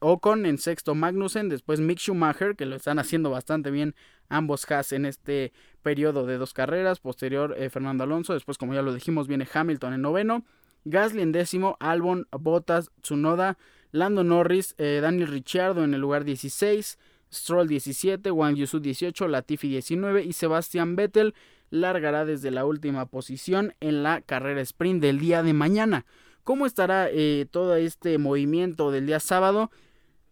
Ocon, 0.00 0.46
en 0.46 0.58
sexto 0.58 0.94
Magnussen, 0.94 1.48
después 1.48 1.80
Mick 1.80 1.98
Schumacher, 1.98 2.56
que 2.56 2.66
lo 2.66 2.76
están 2.76 2.98
haciendo 2.98 3.30
bastante 3.30 3.70
bien 3.70 3.94
ambos 4.28 4.70
Haas 4.70 4.92
en 4.92 5.06
este 5.06 5.52
periodo 5.82 6.26
de 6.26 6.38
dos 6.38 6.52
carreras. 6.52 7.00
Posterior 7.00 7.54
eh, 7.58 7.70
Fernando 7.70 8.04
Alonso, 8.04 8.34
después 8.34 8.58
como 8.58 8.74
ya 8.74 8.82
lo 8.82 8.94
dijimos 8.94 9.28
viene 9.28 9.48
Hamilton 9.52 9.94
en 9.94 10.02
noveno. 10.02 10.44
Gasly 10.84 11.22
en 11.22 11.32
décimo, 11.32 11.76
Albon, 11.80 12.26
Bottas, 12.32 12.90
Tsunoda, 13.00 13.56
Lando 13.92 14.24
Norris, 14.24 14.74
eh, 14.78 14.98
Daniel 15.00 15.28
Ricciardo 15.28 15.84
en 15.84 15.94
el 15.94 16.00
lugar 16.00 16.24
16, 16.24 16.98
Stroll 17.32 17.68
17, 17.68 18.30
Wang 18.30 18.56
Yusu 18.56 18.80
18, 18.80 19.28
Latifi 19.28 19.68
19 19.68 20.24
y 20.24 20.32
Sebastian 20.32 20.96
Vettel 20.96 21.34
largará 21.70 22.24
desde 22.24 22.50
la 22.50 22.64
última 22.66 23.06
posición 23.06 23.74
en 23.80 24.02
la 24.02 24.20
carrera 24.20 24.60
sprint 24.60 25.00
del 25.02 25.18
día 25.18 25.42
de 25.42 25.54
mañana. 25.54 26.04
¿Cómo 26.44 26.66
estará 26.66 27.08
eh, 27.10 27.46
todo 27.50 27.76
este 27.76 28.18
movimiento 28.18 28.90
del 28.90 29.06
día 29.06 29.20
sábado? 29.20 29.70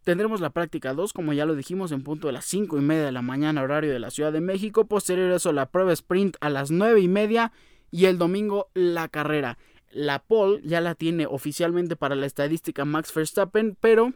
Tendremos 0.05 0.41
la 0.41 0.51
práctica 0.51 0.93
2, 0.93 1.13
como 1.13 1.33
ya 1.33 1.47
lo 1.47 1.55
dijimos, 1.55 1.93
en 1.93 2.03
punto 2.03 2.27
de 2.27 2.33
las 2.33 2.45
5 2.47 2.79
y 2.79 2.81
media 2.81 3.05
de 3.05 3.13
la 3.13 3.23
mañana, 3.23 3.63
horario 3.63 3.93
de 3.93 4.01
la 4.01 4.11
Ciudad 4.11 4.33
de 4.33 4.41
México. 4.41 4.87
Posterior 4.87 5.31
a 5.31 5.37
eso, 5.37 5.53
la 5.53 5.67
prueba 5.67 5.93
sprint 5.93 6.37
a 6.41 6.51
las 6.51 6.71
9 6.71 7.01
y 7.01 7.09
media. 7.09 7.53
Y 7.91 8.07
el 8.07 8.19
domingo, 8.19 8.71
la 8.75 9.09
carrera. 9.09 9.59
La 9.91 10.21
pole 10.21 10.61
ya 10.65 10.81
la 10.81 10.95
tiene 10.95 11.27
oficialmente 11.27 11.97
para 11.97 12.15
la 12.15 12.27
estadística 12.27 12.85
Max 12.85 13.13
Verstappen, 13.15 13.77
pero 13.81 14.13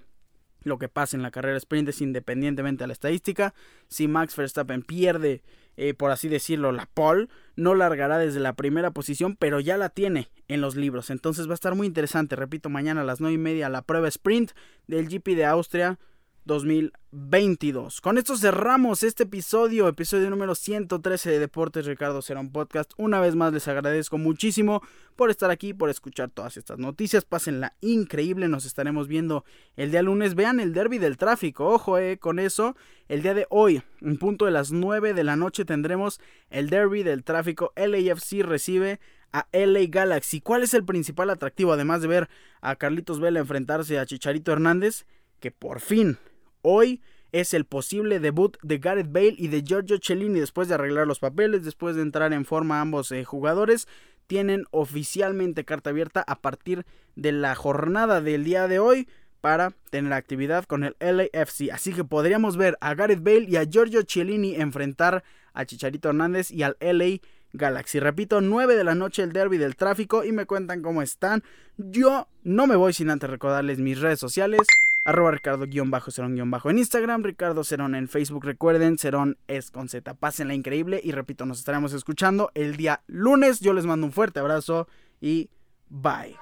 lo 0.65 0.79
que 0.79 0.89
pasa 0.89 1.17
en 1.17 1.23
la 1.23 1.31
carrera 1.31 1.57
sprint 1.57 1.89
es 1.89 2.01
independientemente 2.01 2.85
a 2.85 2.87
la 2.87 2.93
estadística. 2.93 3.55
Si 3.89 4.09
Max 4.09 4.35
Verstappen 4.37 4.83
pierde, 4.83 5.43
eh, 5.77 5.95
por 5.95 6.11
así 6.11 6.29
decirlo, 6.29 6.73
la 6.73 6.87
pole, 6.93 7.29
no 7.57 7.75
largará 7.75 8.19
desde 8.19 8.41
la 8.41 8.55
primera 8.55 8.91
posición, 8.91 9.37
pero 9.37 9.61
ya 9.61 9.77
la 9.77 9.89
tiene 9.89 10.31
en 10.49 10.61
los 10.61 10.77
libros. 10.77 11.11
Entonces 11.11 11.47
va 11.47 11.53
a 11.53 11.55
estar 11.55 11.75
muy 11.75 11.87
interesante. 11.87 12.37
Repito, 12.37 12.69
mañana 12.69 13.03
a 13.03 13.05
las 13.05 13.21
9 13.21 13.35
y 13.35 13.39
media 13.39 13.69
la 13.69 13.83
prueba 13.83 14.09
sprint 14.09 14.53
del 14.87 15.09
GP 15.09 15.37
de 15.37 15.45
Austria 15.45 15.99
2022. 16.45 18.01
Con 18.01 18.19
esto 18.19 18.37
cerramos 18.37 19.03
este 19.03 19.23
episodio, 19.23 19.89
episodio 19.89 20.29
número 20.31 20.55
113 20.55 21.31
de 21.31 21.39
Deportes 21.39 21.87
Ricardo 21.87 22.21
Serón 22.23 22.51
Podcast. 22.51 22.93
Una 22.97 23.21
vez 23.21 23.35
más 23.35 23.53
les 23.53 23.67
agradezco 23.69 24.19
muchísimo 24.19 24.83
por 25.17 25.31
estar 25.31 25.51
aquí, 25.51 25.73
por 25.73 25.91
escuchar 25.91 26.31
todas 26.31 26.57
estas 26.57 26.79
noticias. 26.79 27.25
Pásenla 27.25 27.75
increíble, 27.81 28.49
nos 28.49 28.67
estaremos 28.67 29.09
viendo 29.09 29.45
el 29.77 29.91
día 29.91 30.03
lunes. 30.03 30.35
Vean 30.35 30.61
el 30.61 30.75
derby 30.75 30.99
del 30.99 31.17
tráfico, 31.17 31.69
ojo 31.69 31.99
eh, 31.99 32.19
con 32.19 32.39
eso. 32.39 32.77
El 33.09 33.23
día 33.23 33.35
de 33.35 33.47
hoy, 33.51 33.83
en 34.01 34.19
punto 34.19 34.45
de 34.45 34.51
las 34.51 34.71
9 34.71 35.15
de 35.15 35.25
la 35.25 35.37
noche, 35.37 35.65
tendremos 35.65 36.21
el 36.51 36.69
derby 36.69 37.03
del 37.03 37.25
tráfico. 37.25 37.73
LAFC 37.77 38.43
recibe 38.43 39.01
a 39.33 39.49
LA 39.53 39.87
Galaxy. 39.89 40.41
¿Cuál 40.41 40.63
es 40.63 40.75
el 40.75 40.85
principal 40.85 41.29
atractivo? 41.31 41.73
Además 41.73 42.03
de 42.03 42.09
ver 42.09 42.29
a 42.61 42.77
Carlitos 42.77 43.19
Vela 43.19 43.41
enfrentarse 43.41 43.99
a 43.99 44.07
Chicharito 44.07 44.53
Hernández, 44.53 45.07
que 45.41 45.51
por 45.51 45.81
fin 45.81 46.19
Hoy 46.67 47.03
es 47.31 47.53
el 47.53 47.67
posible 47.67 48.21
debut 48.21 48.57
de 48.63 48.79
Gareth 48.79 49.13
Bale 49.13 49.35
y 49.37 49.49
de 49.49 49.63
Giorgio 49.63 49.99
Cellini 50.03 50.41
después 50.41 50.67
de 50.67 50.75
arreglar 50.77 51.07
los 51.07 51.19
papeles, 51.19 51.63
después 51.63 51.95
de 51.95 52.01
entrar 52.01 52.33
en 52.33 52.47
forma 52.47 52.81
ambos 52.81 53.13
eh, 53.13 53.23
jugadores. 53.23 53.87
Tienen 54.27 54.65
oficialmente 54.71 55.67
carta 55.67 55.91
abierta 55.91 56.25
a 56.27 56.41
partir 56.41 56.87
de 57.17 57.33
la 57.33 57.55
jornada 57.55 58.23
del 58.23 58.45
día 58.45 58.67
de 58.67 58.79
hoy 58.79 59.07
para 59.43 59.73
tener 59.91 60.15
actividad 60.15 60.65
con 60.65 60.85
el 60.85 60.97
LAFC. 61.01 61.71
Así 61.71 61.93
que 61.93 62.03
podríamos 62.03 62.57
ver 62.57 62.79
a 62.81 62.95
Gareth 62.95 63.23
Bale 63.23 63.45
y 63.47 63.57
a 63.57 63.65
Giorgio 63.65 64.01
Cellini 64.09 64.55
enfrentar 64.55 65.23
a 65.53 65.67
Chicharito 65.67 66.09
Hernández 66.09 66.51
y 66.51 66.63
al 66.63 66.79
LA 66.81 67.19
Galaxy. 67.53 68.01
Repito, 68.01 68.41
9 68.41 68.75
de 68.75 68.85
la 68.85 68.95
noche 68.95 69.23
el 69.23 69.35
derby 69.35 69.59
del 69.59 69.77
tráfico 69.77 70.25
y 70.25 70.33
me 70.33 70.47
cuentan 70.47 70.81
cómo 70.81 71.03
están. 71.03 71.45
Yo 71.77 72.27
no 72.43 72.67
me 72.67 72.77
voy 72.77 72.95
sin 72.95 73.11
antes 73.11 73.29
recordarles 73.29 73.81
mis 73.81 74.01
redes 74.01 74.19
sociales 74.19 74.67
arroba 75.05 75.31
Ricardo-Cerón-Bajo 75.33 76.71
en 76.71 76.79
Instagram, 76.79 77.23
Ricardo 77.23 77.63
Cerón 77.65 77.95
en 77.95 78.09
Facebook. 78.09 78.45
Recuerden, 78.45 78.99
Cerón 78.99 79.39
es 79.47 79.71
con 79.71 79.89
Z. 79.89 80.15
Pásenla 80.15 80.55
increíble 80.55 81.01
y 81.03 81.13
repito, 81.13 81.47
nos 81.47 81.59
estaremos 81.59 81.93
escuchando 81.93 82.51
el 82.55 82.77
día 82.77 83.03
lunes. 83.07 83.61
Yo 83.61 83.73
les 83.73 83.87
mando 83.87 84.07
un 84.07 84.13
fuerte 84.13 84.41
abrazo 84.41 84.89
y 85.21 85.51
bye. 85.89 86.37